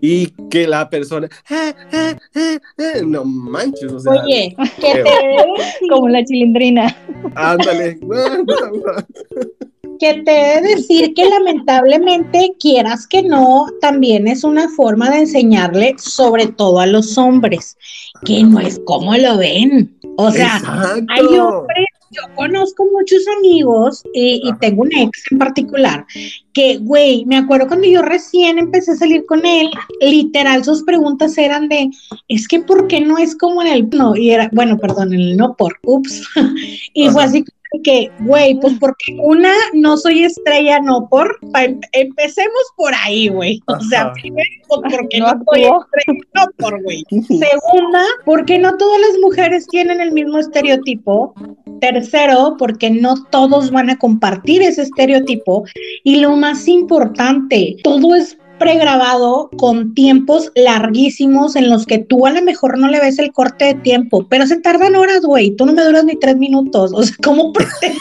Y 0.00 0.28
que 0.50 0.66
la 0.66 0.88
persona, 0.88 1.28
"Eh, 1.50 1.72
eh, 1.92 2.14
eh, 2.34 2.58
eh", 2.78 3.02
no 3.06 3.24
manches, 3.24 3.92
o 3.92 3.98
sea, 4.00 4.12
Oye, 4.24 4.54
que 4.80 4.92
te 4.92 4.98
debe 5.02 5.44
Como 5.90 6.08
la 6.08 6.24
chilindrina. 6.24 6.96
ándale. 7.34 7.98
que 9.98 10.22
te 10.24 10.30
he 10.58 10.60
de 10.60 10.74
decir 10.76 11.14
que 11.14 11.24
lamentablemente, 11.24 12.54
quieras 12.60 13.06
que 13.06 13.22
no, 13.22 13.66
también 13.80 14.28
es 14.28 14.44
una 14.44 14.68
forma 14.68 15.10
de 15.10 15.20
enseñarle, 15.20 15.94
sobre 15.98 16.46
todo 16.48 16.80
a 16.80 16.86
los 16.86 17.16
hombres, 17.16 17.76
que 18.24 18.42
no 18.44 18.60
es 18.60 18.78
como 18.84 19.16
lo 19.16 19.38
ven. 19.38 19.98
O 20.18 20.30
sea, 20.30 20.56
Exacto. 20.58 21.04
hay 21.08 21.38
hombres, 21.38 21.86
yo 22.10 22.22
conozco 22.34 22.86
muchos 22.92 23.24
amigos 23.38 24.02
y, 24.14 24.40
y 24.44 24.48
Ajá. 24.50 24.58
tengo 24.60 24.82
un 24.82 24.92
ex 24.94 25.24
en 25.30 25.38
particular 25.38 26.06
que, 26.52 26.78
güey, 26.78 27.24
me 27.26 27.36
acuerdo 27.36 27.68
cuando 27.68 27.86
yo 27.86 28.02
recién 28.02 28.58
empecé 28.58 28.92
a 28.92 28.96
salir 28.96 29.26
con 29.26 29.44
él, 29.44 29.68
literal 30.00 30.64
sus 30.64 30.82
preguntas 30.84 31.36
eran 31.36 31.68
de, 31.68 31.90
es 32.28 32.48
que 32.48 32.60
¿por 32.60 32.88
qué 32.88 33.00
no 33.00 33.18
es 33.18 33.36
como 33.36 33.60
en 33.62 33.68
el 33.68 33.90
no? 33.90 34.16
Y 34.16 34.30
era, 34.30 34.48
bueno, 34.52 34.78
perdón, 34.78 35.12
en 35.12 35.20
el 35.20 35.36
no 35.36 35.54
por, 35.54 35.78
ups. 35.84 36.26
y 36.94 37.10
fue 37.10 37.24
así 37.24 37.44
que, 37.82 38.10
güey, 38.20 38.58
pues 38.60 38.74
porque 38.80 39.16
una, 39.22 39.52
no 39.74 39.96
soy 39.96 40.24
estrella, 40.24 40.80
no 40.80 41.08
por, 41.08 41.38
em- 41.54 41.80
empecemos 41.92 42.62
por 42.76 42.92
ahí, 42.94 43.28
güey. 43.28 43.60
O 43.66 43.80
sea, 43.80 44.12
primero, 44.12 44.48
pues 44.68 44.80
porque 44.96 45.18
No 45.18 45.34
no, 45.34 45.44
soy 45.50 45.62
estrella, 45.62 46.20
no 46.34 46.44
por, 46.56 46.82
güey. 46.82 47.04
Segunda, 47.10 48.04
porque 48.24 48.58
no 48.58 48.76
todas 48.76 49.00
las 49.00 49.18
mujeres 49.20 49.66
tienen 49.66 50.00
el 50.00 50.12
mismo 50.12 50.38
estereotipo. 50.38 51.34
Tercero, 51.80 52.56
porque 52.58 52.90
no 52.90 53.14
todos 53.30 53.70
van 53.70 53.90
a 53.90 53.98
compartir 53.98 54.62
ese 54.62 54.82
estereotipo. 54.82 55.64
Y 56.04 56.16
lo 56.16 56.36
más 56.36 56.68
importante, 56.68 57.76
todo 57.82 58.14
es 58.14 58.38
pregrabado 58.58 59.50
con 59.56 59.94
tiempos 59.94 60.50
larguísimos 60.54 61.56
en 61.56 61.68
los 61.68 61.86
que 61.86 61.98
tú 61.98 62.26
a 62.26 62.30
lo 62.30 62.42
mejor 62.42 62.78
no 62.78 62.88
le 62.88 63.00
ves 63.00 63.18
el 63.18 63.32
corte 63.32 63.66
de 63.66 63.74
tiempo, 63.74 64.26
pero 64.28 64.46
se 64.46 64.60
tardan 64.60 64.96
horas, 64.96 65.22
güey. 65.22 65.54
Tú 65.56 65.66
no 65.66 65.72
me 65.72 65.84
duras 65.84 66.04
ni 66.04 66.16
tres 66.16 66.36
minutos. 66.36 66.92
O 66.94 67.02
sea, 67.02 67.16
¿cómo 67.22 67.52
pretendes? 67.52 68.00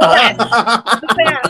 O 0.00 0.12
sea, 0.12 0.36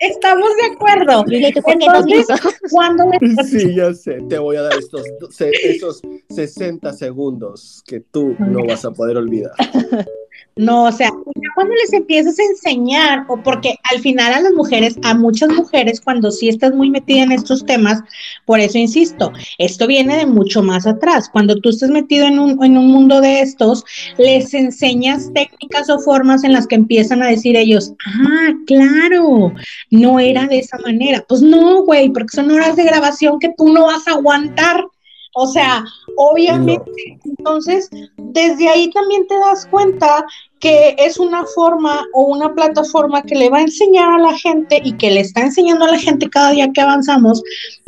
estamos 0.00 0.48
de 0.60 0.74
acuerdo. 0.74 1.24
Entonces. 1.28 2.26
Cuando 2.70 3.10
le 3.10 3.44
Sí, 3.44 3.74
ya 3.74 3.92
sé, 3.94 4.22
te 4.28 4.38
voy 4.38 4.56
a 4.56 4.62
dar 4.62 4.78
estos, 4.78 5.02
esos 5.40 6.02
60 6.30 6.92
segundos 6.92 7.82
que 7.86 8.00
tú 8.00 8.34
no 8.38 8.64
vas 8.64 8.84
a 8.84 8.90
poder 8.90 9.16
olvidar. 9.16 9.52
No, 10.58 10.84
o 10.84 10.92
sea, 10.92 11.10
cuando 11.54 11.74
les 11.74 11.92
empiezas 11.92 12.38
a 12.38 12.42
enseñar, 12.44 13.26
o 13.28 13.36
porque 13.42 13.74
al 13.92 14.00
final 14.00 14.32
a 14.32 14.40
las 14.40 14.54
mujeres, 14.54 14.96
a 15.02 15.14
muchas 15.14 15.50
mujeres, 15.50 16.00
cuando 16.00 16.30
sí 16.30 16.48
estás 16.48 16.74
muy 16.74 16.88
metida 16.88 17.24
en 17.24 17.32
estos 17.32 17.66
temas, 17.66 18.02
por 18.46 18.60
eso 18.60 18.78
insisto, 18.78 19.32
esto 19.58 19.86
viene 19.86 20.16
de 20.16 20.24
mucho 20.24 20.62
más 20.62 20.86
atrás. 20.86 21.28
Cuando 21.30 21.56
tú 21.60 21.68
estás 21.68 21.90
metido 21.90 22.26
en 22.26 22.38
un, 22.38 22.64
en 22.64 22.78
un 22.78 22.90
mundo 22.90 23.20
de 23.20 23.42
estos, 23.42 23.84
les 24.16 24.54
enseñas 24.54 25.30
técnicas 25.34 25.90
o 25.90 25.98
formas 25.98 26.42
en 26.42 26.54
las 26.54 26.66
que 26.66 26.76
empiezan 26.76 27.22
a 27.22 27.28
decir 27.28 27.54
ellos, 27.54 27.92
ah, 28.06 28.54
claro, 28.66 29.52
no 29.90 30.20
era 30.20 30.46
de 30.46 30.60
esa 30.60 30.78
manera. 30.78 31.22
Pues 31.28 31.42
no, 31.42 31.82
güey, 31.82 32.08
porque 32.08 32.34
son 32.34 32.50
horas 32.50 32.76
de 32.76 32.84
grabación 32.84 33.38
que 33.40 33.52
tú 33.54 33.74
no 33.74 33.84
vas 33.88 34.08
a 34.08 34.12
aguantar. 34.12 34.86
O 35.38 35.46
sea, 35.46 35.84
obviamente, 36.16 36.90
entonces, 37.22 37.90
desde 38.16 38.70
ahí 38.70 38.90
también 38.90 39.26
te 39.26 39.38
das 39.38 39.66
cuenta 39.66 40.24
que 40.60 40.96
es 40.98 41.18
una 41.18 41.44
forma 41.44 42.04
o 42.14 42.22
una 42.24 42.54
plataforma 42.54 43.22
que 43.22 43.34
le 43.34 43.50
va 43.50 43.58
a 43.58 43.62
enseñar 43.62 44.08
a 44.08 44.18
la 44.18 44.36
gente 44.38 44.80
y 44.82 44.92
que 44.92 45.10
le 45.10 45.20
está 45.20 45.42
enseñando 45.42 45.84
a 45.84 45.90
la 45.90 45.98
gente 45.98 46.30
cada 46.30 46.52
día 46.52 46.72
que 46.72 46.80
avanzamos, 46.80 47.42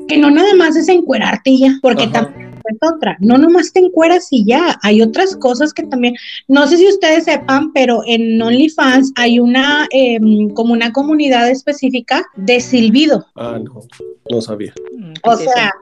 que 0.06 0.16
no 0.16 0.30
nada 0.30 0.54
más 0.54 0.76
es 0.76 0.88
encuerarte 0.88 1.56
ya, 1.56 1.78
porque 1.82 2.06
también 2.08 2.48
otra. 2.80 3.16
No 3.20 3.38
nomás 3.38 3.72
te 3.72 3.80
encueras 3.80 4.28
y 4.30 4.44
ya, 4.44 4.78
hay 4.82 5.02
otras 5.02 5.36
cosas 5.36 5.72
que 5.72 5.84
también, 5.84 6.14
no 6.48 6.66
sé 6.66 6.76
si 6.76 6.88
ustedes 6.88 7.24
sepan, 7.24 7.72
pero 7.72 8.02
en 8.06 8.40
OnlyFans 8.40 9.12
hay 9.16 9.40
una, 9.40 9.86
em, 9.90 10.50
como 10.50 10.72
una 10.72 10.92
comunidad 10.92 11.48
específica 11.48 12.24
de 12.36 12.60
silbido. 12.60 13.26
Ah, 13.36 13.58
no, 13.62 13.80
no 14.30 14.40
sabía. 14.40 14.72
Mm, 14.96 15.12
o 15.22 15.36
sea, 15.36 15.72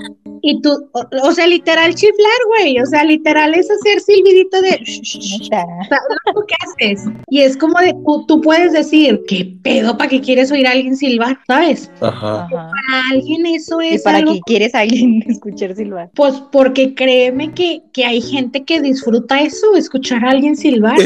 y 0.42 0.60
tú, 0.60 0.88
o, 0.92 1.32
sea, 1.32 1.46
literal 1.46 1.94
chiflar, 1.94 2.40
güey, 2.48 2.80
o 2.80 2.86
sea, 2.86 3.04
literal 3.04 3.54
es 3.54 3.68
hacer 3.70 4.00
silbidito 4.00 4.60
de... 4.60 4.78
¿Qué 4.78 6.54
haces? 6.80 7.04
Y 7.28 7.40
es 7.40 7.56
como 7.56 7.78
de, 7.80 7.94
tú, 8.26 8.40
puedes 8.40 8.72
decir, 8.72 9.22
¿qué 9.28 9.56
pedo 9.62 9.96
para 9.96 10.10
qué 10.10 10.20
quieres 10.20 10.50
oír 10.50 10.66
a 10.66 10.72
alguien 10.72 10.96
silbar? 10.96 11.38
¿Sabes? 11.46 11.90
Ajá. 12.00 12.48
Para 12.50 13.02
alguien 13.12 13.46
eso 13.46 13.80
es... 13.80 14.00
¿Y 14.00 14.04
para 14.04 14.22
qué 14.22 14.40
quieres 14.46 14.74
a 14.74 14.80
alguien 14.80 15.22
escuchar 15.26 15.74
silbar? 15.74 16.10
Pues 16.14 16.34
porque 16.52 16.94
créeme 16.94 17.52
que, 17.52 17.82
que, 17.92 18.04
hay 18.04 18.20
gente 18.20 18.64
que 18.64 18.80
disfruta 18.80 19.40
eso, 19.40 19.76
escuchar 19.76 20.24
a 20.24 20.30
alguien 20.30 20.56
silbar. 20.56 20.98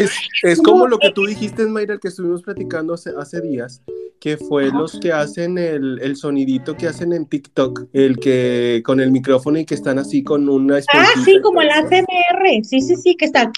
Es, 0.42 0.61
como 0.62 0.87
lo 0.87 0.98
que 0.98 1.11
tú 1.11 1.26
dijiste, 1.26 1.66
Mayra, 1.66 1.98
que 1.98 2.09
estuvimos 2.09 2.42
platicando 2.42 2.94
hace, 2.94 3.11
hace 3.18 3.40
días, 3.40 3.83
que 4.20 4.37
fue 4.37 4.70
los 4.70 5.00
que 5.00 5.12
hacen 5.12 5.56
el, 5.56 5.98
el, 6.02 6.16
sonidito 6.16 6.76
que 6.76 6.87
hacen 6.87 7.12
en 7.12 7.26
TikTok, 7.26 7.87
el 7.92 8.18
que 8.18 8.83
con 8.85 9.00
el 9.00 9.11
micrófono 9.11 9.59
y 9.59 9.64
que 9.64 9.74
están 9.74 9.98
así 9.98 10.22
con 10.22 10.48
una... 10.48 10.78
Ah, 10.92 11.06
sí, 11.24 11.40
como 11.40 11.62
el 11.62 11.70
ACMR, 11.70 12.62
sí, 12.62 12.80
sí, 12.80 12.96
sí, 12.96 13.16
que 13.16 13.24
está... 13.24 13.50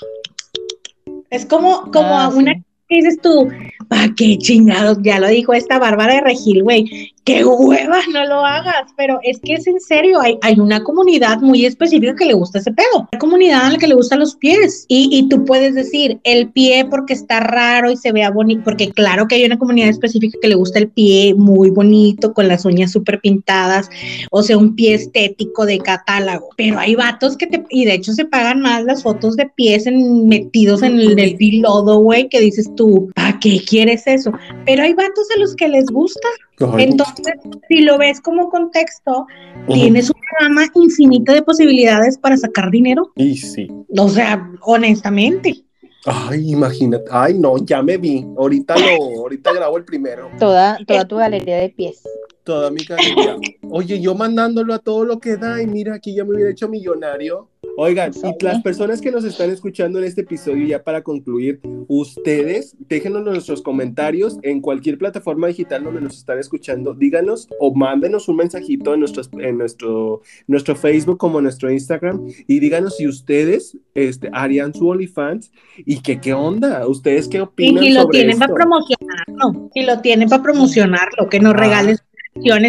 Es 1.33 1.47
como, 1.47 1.90
como 1.90 2.18
ah, 2.18 2.29
una... 2.29 2.62
dices 2.90 3.18
tú? 3.23 3.49
¿Para 3.88 4.14
qué 4.14 4.37
chingados? 4.37 4.99
Ya 5.01 5.18
lo 5.18 5.29
dijo 5.29 5.55
esta 5.55 5.79
Bárbara 5.79 6.16
de 6.16 6.21
Regil, 6.21 6.62
güey 6.62 7.12
qué 7.24 7.44
huevas, 7.44 8.04
no 8.12 8.26
lo 8.26 8.44
hagas, 8.44 8.92
pero 8.96 9.20
es 9.22 9.40
que 9.40 9.54
es 9.54 9.66
en 9.66 9.80
serio, 9.80 10.20
hay, 10.20 10.38
hay, 10.42 10.58
una 10.58 10.82
comunidad 10.82 11.40
muy 11.40 11.64
específica 11.64 12.14
que 12.16 12.24
le 12.24 12.35
gusta 12.35 12.58
ese 12.58 12.72
pedo, 12.72 13.08
una 13.12 13.18
comunidad 13.18 13.66
a 13.66 13.70
la 13.70 13.78
que 13.78 13.87
le 13.87 13.94
gustan 13.94 14.20
los 14.20 14.37
pies. 14.37 14.87
Y, 14.88 15.08
y, 15.12 15.28
tú 15.28 15.44
puedes 15.44 15.74
decir 15.74 16.20
el 16.24 16.50
pie 16.50 16.87
porque 16.88 17.12
está 17.12 17.40
raro 17.40 17.90
y 17.90 17.96
se 17.96 18.12
vea 18.12 18.30
bonito, 18.30 18.62
porque 18.64 18.90
claro 18.90 19.28
que 19.28 19.37
hay 19.37 19.44
una 19.44 19.58
comunidad 19.58 19.88
específica 19.88 20.38
que 20.40 20.48
le 20.48 20.54
gusta 20.54 20.78
el 20.78 20.88
pie 20.88 21.35
muy 21.35 21.70
bonito, 21.70 22.32
con 22.32 22.48
las 22.48 22.64
uñas 22.64 22.92
súper 22.92 23.20
pintadas, 23.20 23.88
o 24.30 24.42
sea, 24.42 24.58
un 24.58 24.74
pie 24.74 24.94
estético 24.94 25.64
de 25.64 25.78
catálogo, 25.78 26.48
pero 26.56 26.78
hay 26.78 26.94
vatos 26.94 27.37
que 27.37 27.46
te, 27.46 27.64
y 27.70 27.85
de 27.85 27.94
hecho 27.94 28.12
se 28.12 28.24
pagan 28.24 28.61
más 28.61 28.85
las 28.85 29.02
fotos 29.02 29.37
de 29.37 29.46
pies 29.46 29.87
metidos 29.87 30.82
en 30.82 30.98
el, 30.98 31.18
el 31.18 31.37
pilodo, 31.37 31.98
güey, 32.00 32.28
que 32.28 32.40
dices 32.40 32.70
tú, 32.76 33.11
¿para 33.14 33.38
qué 33.38 33.61
quieres 33.64 34.06
eso? 34.06 34.32
Pero 34.66 34.82
hay 34.82 34.94
vatos 34.94 35.26
a 35.35 35.38
los 35.38 35.54
que 35.54 35.68
les 35.68 35.87
gusta. 35.87 36.28
Entonces, 36.58 37.34
si 37.68 37.80
lo 37.80 37.98
ves 37.98 38.20
como 38.20 38.48
contexto, 38.48 39.26
tienes 39.66 40.10
una 40.10 40.48
gama 40.48 40.62
infinita 40.74 41.32
de 41.32 41.42
posibilidades 41.42 42.18
para 42.18 42.36
sacar 42.36 42.70
dinero. 42.70 43.12
Y 43.16 43.36
sí. 43.36 43.68
O 43.96 44.08
sea, 44.08 44.50
honestamente. 44.62 45.64
Ay, 46.04 46.52
imagínate. 46.52 47.04
Ay, 47.10 47.34
no, 47.34 47.58
ya 47.58 47.82
me 47.82 47.96
vi. 47.96 48.26
Ahorita 48.36 48.74
lo, 48.76 49.20
ahorita 49.20 49.52
grabo 49.52 49.76
el 49.76 49.84
primero. 49.84 50.30
Toda, 50.38 50.78
toda 50.86 51.06
tu 51.06 51.16
galería 51.16 51.56
de 51.56 51.68
pies. 51.70 52.02
Toda 52.44 52.70
mi 52.70 52.85
galería. 52.85 53.37
Oye, 53.70 54.00
yo 54.00 54.14
mandándolo 54.14 54.74
a 54.74 54.78
todo 54.81 55.05
lo 55.05 55.20
que 55.20 55.37
da 55.37 55.62
y 55.62 55.66
mira, 55.66 55.94
aquí 55.94 56.14
ya 56.14 56.24
me 56.24 56.35
hubiera 56.35 56.50
hecho 56.50 56.68
millonario. 56.68 57.48
Oigan, 57.76 58.12
y 58.12 58.44
las 58.44 58.61
personas 58.61 59.00
que 59.00 59.11
nos 59.11 59.24
están 59.24 59.50
escuchando 59.50 59.98
en 59.98 60.05
este 60.05 60.22
episodio, 60.22 60.66
ya 60.66 60.83
para 60.83 61.02
concluir, 61.02 61.61
ustedes 61.88 62.76
déjenos 62.81 63.22
nuestros 63.22 63.62
comentarios 63.62 64.38
en 64.42 64.61
cualquier 64.61 64.98
plataforma 64.98 65.46
digital 65.46 65.85
donde 65.85 66.00
nos 66.00 66.18
están 66.18 66.38
escuchando. 66.38 66.92
Díganos 66.92 67.48
o 67.61 67.72
mándenos 67.72 68.28
un 68.28 68.37
mensajito 68.37 68.92
en, 68.92 69.00
nuestro, 69.00 69.22
en 69.38 69.57
nuestro, 69.57 70.22
nuestro 70.48 70.74
Facebook 70.76 71.18
como 71.18 71.38
en 71.38 71.44
nuestro 71.44 71.70
Instagram 71.70 72.26
y 72.46 72.59
díganos 72.59 72.96
si 72.96 73.07
ustedes 73.07 73.78
este, 73.94 74.28
harían 74.33 74.74
su 74.74 74.88
OnlyFans 74.88 75.52
y 75.78 76.00
que 76.00 76.20
qué 76.20 76.35
onda, 76.35 76.87
ustedes 76.87 77.28
qué 77.28 77.40
opinan. 77.40 77.85
Y, 77.85 77.88
y 77.88 77.92
lo 77.92 78.09
tienen 78.09 78.38
para 78.38 78.52
promocionarlo, 78.52 79.70
y 79.72 79.83
lo 79.85 80.00
tienen 80.00 80.28
para 80.28 80.42
promocionarlo, 80.42 81.28
que 81.31 81.40
nos 81.40 81.55
ah. 81.55 81.57
regalen 81.57 81.96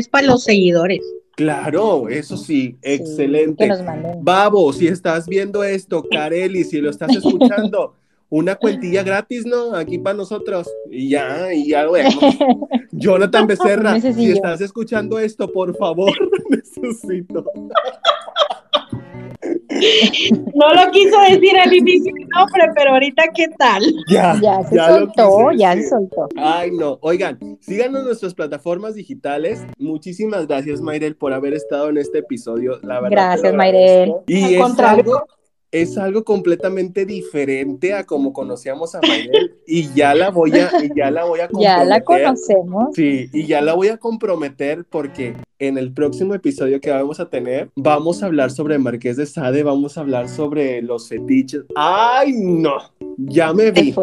para 0.10 0.28
los 0.28 0.44
seguidores. 0.44 1.02
Claro, 1.36 2.10
eso 2.10 2.38
sí, 2.38 2.78
excelente. 2.82 3.68
Babo, 4.22 4.72
si 4.72 4.88
estás 4.88 5.28
viendo 5.28 5.64
esto, 5.64 6.06
Kareli, 6.10 6.64
si 6.64 6.80
lo 6.80 6.92
estás 6.92 7.16
escuchando, 7.16 7.96
una 8.30 8.56
cuentilla 8.56 9.04
gratis, 9.04 9.46
¿no? 9.46 9.76
Aquí 9.76 9.98
para 9.98 10.16
nosotros. 10.16 10.68
Y 10.92 11.10
ya, 11.10 11.54
y 11.54 11.70
ya 11.70 11.84
lo 11.84 11.94
vemos. 11.94 12.16
Jonathan 12.92 13.48
Becerra, 13.48 14.00
si 14.00 14.32
estás 14.32 14.62
escuchando 14.62 15.18
esto, 15.20 15.52
por 15.52 15.76
favor, 15.76 16.12
necesito. 16.50 17.46
No 20.56 20.74
lo 20.74 20.92
quiso 20.92 21.20
decir 21.30 21.58
al 21.58 21.74
inicio 21.74 22.14
nombre, 22.34 22.64
pero 22.76 22.92
ahorita 22.92 23.24
qué 23.36 23.48
tal. 23.58 23.84
Ya, 24.08 24.40
ya 24.42 24.64
se 24.64 24.76
soltó, 24.78 25.52
ya 25.52 25.74
se 25.74 25.90
soltó. 25.90 26.30
Ay, 26.38 26.72
no. 26.72 26.98
Oigan, 27.02 27.40
síganos 27.62 28.02
en 28.02 28.08
nuestras 28.08 28.34
plataformas 28.34 28.96
digitales. 28.96 29.66
Muchísimas 29.78 30.48
gracias, 30.48 30.82
Mayrel, 30.82 31.16
por 31.16 31.34
haber 31.34 31.54
estado 31.54 31.90
en 31.90 31.98
este 31.98 32.20
episodio. 32.20 32.80
La 32.84 33.02
verdad. 33.02 33.12
Gracias, 33.12 33.54
Mayrel. 33.54 34.14
Y 34.28 34.56
es 34.56 34.80
algo 34.80 35.24
es 35.74 35.98
algo 35.98 36.24
completamente 36.24 37.04
diferente 37.04 37.94
a 37.94 38.06
como 38.06 38.32
conocíamos 38.32 38.94
a 38.94 39.02
Mayrel 39.02 39.56
y 39.66 39.92
ya 39.94 40.14
la 40.14 40.30
voy 40.30 40.52
a 40.52 40.70
ya 40.96 41.10
la 41.10 41.26
voy 41.26 41.40
a 41.40 41.48
comprometer. 41.48 41.78
Ya 41.80 41.84
la 41.84 42.02
conocemos. 42.02 42.90
Sí, 42.96 43.28
y 43.34 43.48
ya 43.48 43.60
la 43.62 43.74
voy 43.74 43.88
a 43.88 43.98
comprometer 43.98 44.86
porque 44.88 45.36
en 45.58 45.80
el 45.80 45.92
próximo 45.92 46.36
episodio 46.36 46.80
que 46.80 46.92
vamos 46.92 47.20
a 47.20 47.28
tener 47.28 47.70
vamos 47.76 48.22
a 48.22 48.28
hablar 48.28 48.52
sobre 48.52 48.78
Marqués 48.78 49.18
de 49.18 49.26
Sade, 49.26 49.64
vamos 49.64 49.98
a 49.98 50.02
hablar 50.02 50.30
sobre 50.30 50.80
los 50.84 51.10
fetiches. 51.10 51.64
Ay, 51.76 52.34
no. 52.38 52.76
Ya 53.18 53.52
me 53.52 53.72
vi. 53.72 53.96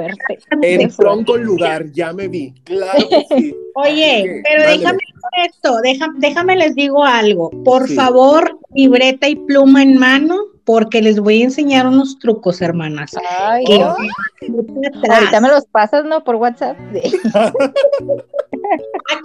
En 0.63 0.91
tronco 0.91 1.37
lugar, 1.37 1.93
ya 1.93 2.13
me 2.13 2.27
vi. 2.27 2.53
Claro 2.65 3.09
que 3.09 3.37
sí. 3.37 3.55
Oye, 3.77 4.43
pero 4.43 4.69
déjame 4.69 4.99
esto, 5.47 5.77
déjame 6.19 6.57
les 6.57 6.75
digo 6.75 7.05
algo. 7.05 7.51
Por 7.65 7.89
favor, 7.89 8.59
libreta 8.75 9.29
y 9.29 9.37
pluma 9.37 9.85
en 9.85 9.97
mano 9.97 10.50
porque 10.71 11.03
les 11.03 11.19
voy 11.19 11.43
a 11.43 11.47
enseñar 11.47 11.85
unos 11.85 12.17
trucos, 12.21 12.63
hermanas. 12.63 13.11
Ay, 13.41 13.65
Ahorita 15.11 15.41
me 15.41 15.49
los 15.49 15.67
pasas, 15.67 16.05
¿no? 16.05 16.23
Por 16.23 16.37
WhatsApp. 16.37 16.77
ah, 17.35 17.53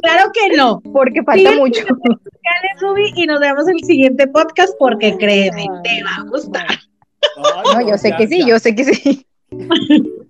claro 0.01 0.31
que 0.34 0.58
no. 0.58 0.81
Porque 0.91 1.21
falta 1.21 1.51
mucho. 1.51 1.86
Ruby, 2.81 3.13
y 3.15 3.27
nos 3.27 3.39
vemos 3.39 3.67
en 3.67 3.75
el 3.75 3.84
siguiente 3.84 4.25
podcast 4.27 4.73
porque 4.79 5.15
créeme, 5.17 5.67
te 5.84 6.03
va 6.03 6.15
a 6.15 6.23
gustar. 6.23 6.79
no, 7.75 7.88
yo 7.88 7.95
sé 7.99 8.15
que 8.17 8.27
sí, 8.27 8.43
yo 8.43 8.58
sé 8.58 8.73
que 8.73 8.84
sí. 8.86 9.27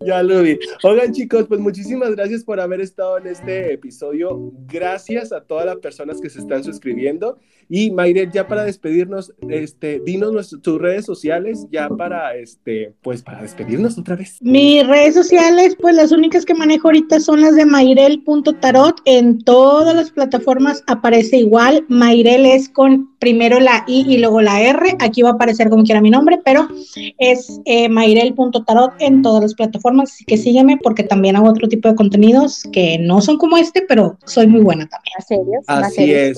Ya 0.06 0.24
lo 0.24 0.42
vi. 0.42 0.58
Oigan, 0.84 1.12
chicos, 1.12 1.46
pues 1.48 1.60
muchísimas 1.60 2.12
gracias 2.16 2.44
por 2.44 2.60
haber 2.60 2.82
estado 2.82 3.18
en 3.18 3.28
este 3.28 3.74
episodio. 3.74 4.52
Gracias 4.68 5.32
a 5.32 5.42
todas 5.42 5.66
las 5.66 5.78
personas 5.78 6.22
que 6.22 6.30
se 6.30 6.40
están 6.40 6.64
suscribiendo. 6.64 7.38
Y 7.68 7.90
Mayret, 7.90 8.32
ya 8.32 8.48
para 8.48 8.64
despedirnos, 8.64 9.34
este, 9.50 10.00
dinos 10.06 10.56
tus 10.62 10.80
redes 10.80 11.06
sociales, 11.06 11.66
ya 11.72 11.90
para 11.90 12.36
este, 12.36 12.94
pues 13.02 13.24
para 13.24 13.42
despedirnos 13.42 13.98
otra 13.98 14.16
vez. 14.16 14.38
Mis 14.42 14.86
redes 14.86 15.16
sociales, 15.16 15.76
pues 15.82 15.96
las 15.96 16.12
únicas 16.12 16.46
que 16.46 16.54
manejo 16.54 16.90
ahorita 16.90 17.20
son 17.20 17.42
las 17.42 17.56
de 17.56 17.66
mayrel.tarot. 17.66 19.02
En 19.06 19.44
todas 19.44 19.96
las 19.96 20.12
plataformas 20.12 20.84
aparece 20.86 21.38
igual. 21.38 21.86
Mayrel 21.90 22.46
es 22.46 22.70
con 22.70 23.15
primero 23.26 23.60
la 23.60 23.84
I 23.88 24.06
y 24.08 24.20
luego 24.20 24.40
la 24.40 24.62
R. 24.62 24.98
Aquí 25.00 25.24
va 25.24 25.30
a 25.30 25.34
aparecer 25.34 25.68
como 25.72 25.84
quiera 25.84 26.00
mi 26.00 26.12
nombre, 26.12 26.40
pero 26.46 26.68
es 27.18 27.60
eh, 27.66 27.90
mayrel.tarot 27.90 28.94
en 29.00 29.24
todas 29.24 29.42
las 29.42 29.56
plataformas. 29.56 30.12
Así 30.12 30.26
que 30.26 30.38
sígueme 30.38 30.78
porque 30.78 31.02
también 31.02 31.36
hago 31.36 31.50
otro 31.50 31.68
tipo 31.68 31.90
de 31.90 31.96
contenidos 31.96 32.68
que 32.72 33.00
no 33.00 33.22
son 33.22 33.40
como 33.40 33.58
este, 33.58 33.82
pero 33.88 34.20
soy 34.26 34.46
muy 34.46 34.62
buena 34.62 34.88
también. 34.88 35.64
Así 35.66 36.14
es. 36.14 36.38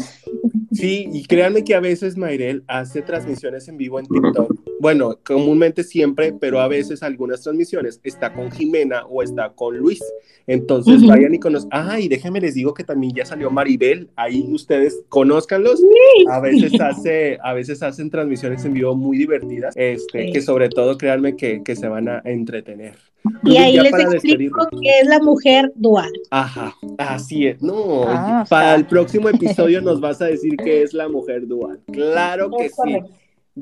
Sí, 0.71 1.09
y 1.11 1.25
créanme 1.25 1.65
que 1.65 1.75
a 1.75 1.81
veces 1.81 2.15
Mayrel 2.15 2.63
hace 2.67 3.01
transmisiones 3.01 3.67
en 3.67 3.75
vivo 3.75 3.99
en 3.99 4.05
TikTok 4.05 4.55
bueno, 4.79 5.19
comúnmente 5.25 5.83
siempre, 5.83 6.33
pero 6.33 6.59
a 6.59 6.67
veces 6.67 7.03
algunas 7.03 7.41
transmisiones 7.41 7.99
está 8.03 8.33
con 8.33 8.51
Jimena 8.51 9.05
o 9.07 9.23
está 9.23 9.49
con 9.53 9.77
Luis. 9.77 9.99
Entonces 10.45 11.05
vayan 11.05 11.33
y 11.33 11.39
conozcan. 11.39 11.89
Ah, 11.89 11.99
y 11.99 12.07
déjenme 12.07 12.39
les 12.39 12.53
digo 12.53 12.73
que 12.73 12.83
también 12.83 13.13
ya 13.13 13.25
salió 13.25 13.49
Maribel. 13.49 14.09
Ahí 14.15 14.47
ustedes 14.51 15.03
conózcanlos. 15.09 15.81
A 16.29 16.39
veces 16.39 16.79
hace, 16.79 17.37
a 17.43 17.53
veces 17.53 17.81
hacen 17.83 18.09
transmisiones 18.09 18.63
en 18.65 18.73
vivo 18.73 18.95
muy 18.95 19.17
divertidas, 19.17 19.73
este, 19.75 20.31
que 20.31 20.41
sobre 20.41 20.69
todo 20.69 20.97
créanme 20.97 21.35
que, 21.35 21.63
que 21.63 21.75
se 21.75 21.87
van 21.87 22.07
a 22.07 22.21
entretener. 22.23 22.95
Y 23.43 23.57
ahí 23.57 23.77
les 23.77 23.93
explico 23.93 24.67
que 24.81 24.99
es 25.01 25.07
la 25.07 25.19
mujer 25.19 25.71
dual. 25.75 26.11
Ajá, 26.29 26.73
así 26.97 27.47
es. 27.47 27.61
No, 27.61 28.03
ah, 28.07 28.45
para 28.49 28.75
el 28.75 28.85
próximo 28.85 29.29
episodio 29.29 29.81
nos 29.81 29.99
vas 29.99 30.21
a 30.21 30.25
decir 30.25 30.55
que 30.57 30.83
es 30.83 30.93
la 30.93 31.09
mujer 31.09 31.47
dual. 31.47 31.79
Claro 31.91 32.49
que 32.57 32.69
sí. 32.69 32.99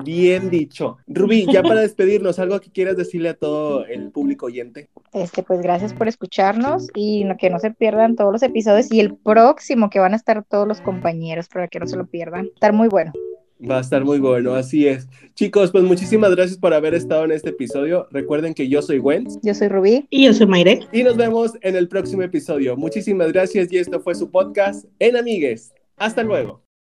Bien 0.04 0.50
dicho. 0.50 0.98
Rubí, 1.06 1.46
ya 1.50 1.62
para 1.62 1.80
despedirnos, 1.82 2.38
¿algo 2.38 2.60
que 2.60 2.70
quieras 2.70 2.96
decirle 2.96 3.30
a 3.30 3.34
todo 3.34 3.86
el 3.86 4.10
público 4.10 4.46
oyente? 4.46 4.88
Este, 5.12 5.42
pues 5.42 5.60
gracias 5.60 5.94
por 5.94 6.08
escucharnos 6.08 6.88
y 6.94 7.26
que 7.38 7.50
no 7.50 7.58
se 7.58 7.70
pierdan 7.70 8.16
todos 8.16 8.32
los 8.32 8.42
episodios 8.42 8.92
y 8.92 9.00
el 9.00 9.14
próximo 9.14 9.90
que 9.90 9.98
van 9.98 10.12
a 10.12 10.16
estar 10.16 10.44
todos 10.44 10.68
los 10.68 10.80
compañeros 10.80 11.48
para 11.48 11.68
que 11.68 11.80
no 11.80 11.86
se 11.86 11.96
lo 11.96 12.06
pierdan. 12.06 12.46
Estar 12.54 12.72
muy 12.72 12.88
bueno. 12.88 13.12
Va 13.58 13.78
a 13.78 13.80
estar 13.80 14.04
muy 14.04 14.18
bueno, 14.18 14.54
así 14.54 14.86
es. 14.86 15.08
Chicos, 15.34 15.72
pues 15.72 15.82
muchísimas 15.82 16.34
gracias 16.34 16.58
por 16.58 16.74
haber 16.74 16.94
estado 16.94 17.24
en 17.24 17.32
este 17.32 17.50
episodio. 17.50 18.06
Recuerden 18.10 18.52
que 18.52 18.68
yo 18.68 18.82
soy 18.82 18.98
Gwen. 18.98 19.26
Yo 19.42 19.54
soy 19.54 19.68
Rubí. 19.68 20.06
Y 20.10 20.26
yo 20.26 20.34
soy 20.34 20.46
Mayre. 20.46 20.80
Y 20.92 21.02
nos 21.02 21.16
vemos 21.16 21.52
en 21.62 21.74
el 21.74 21.88
próximo 21.88 22.22
episodio. 22.22 22.76
Muchísimas 22.76 23.32
gracias 23.32 23.72
y 23.72 23.78
esto 23.78 24.00
fue 24.00 24.14
su 24.14 24.30
podcast 24.30 24.84
en 24.98 25.16
Amigues. 25.16 25.72
Hasta 25.96 26.22
luego. 26.22 26.65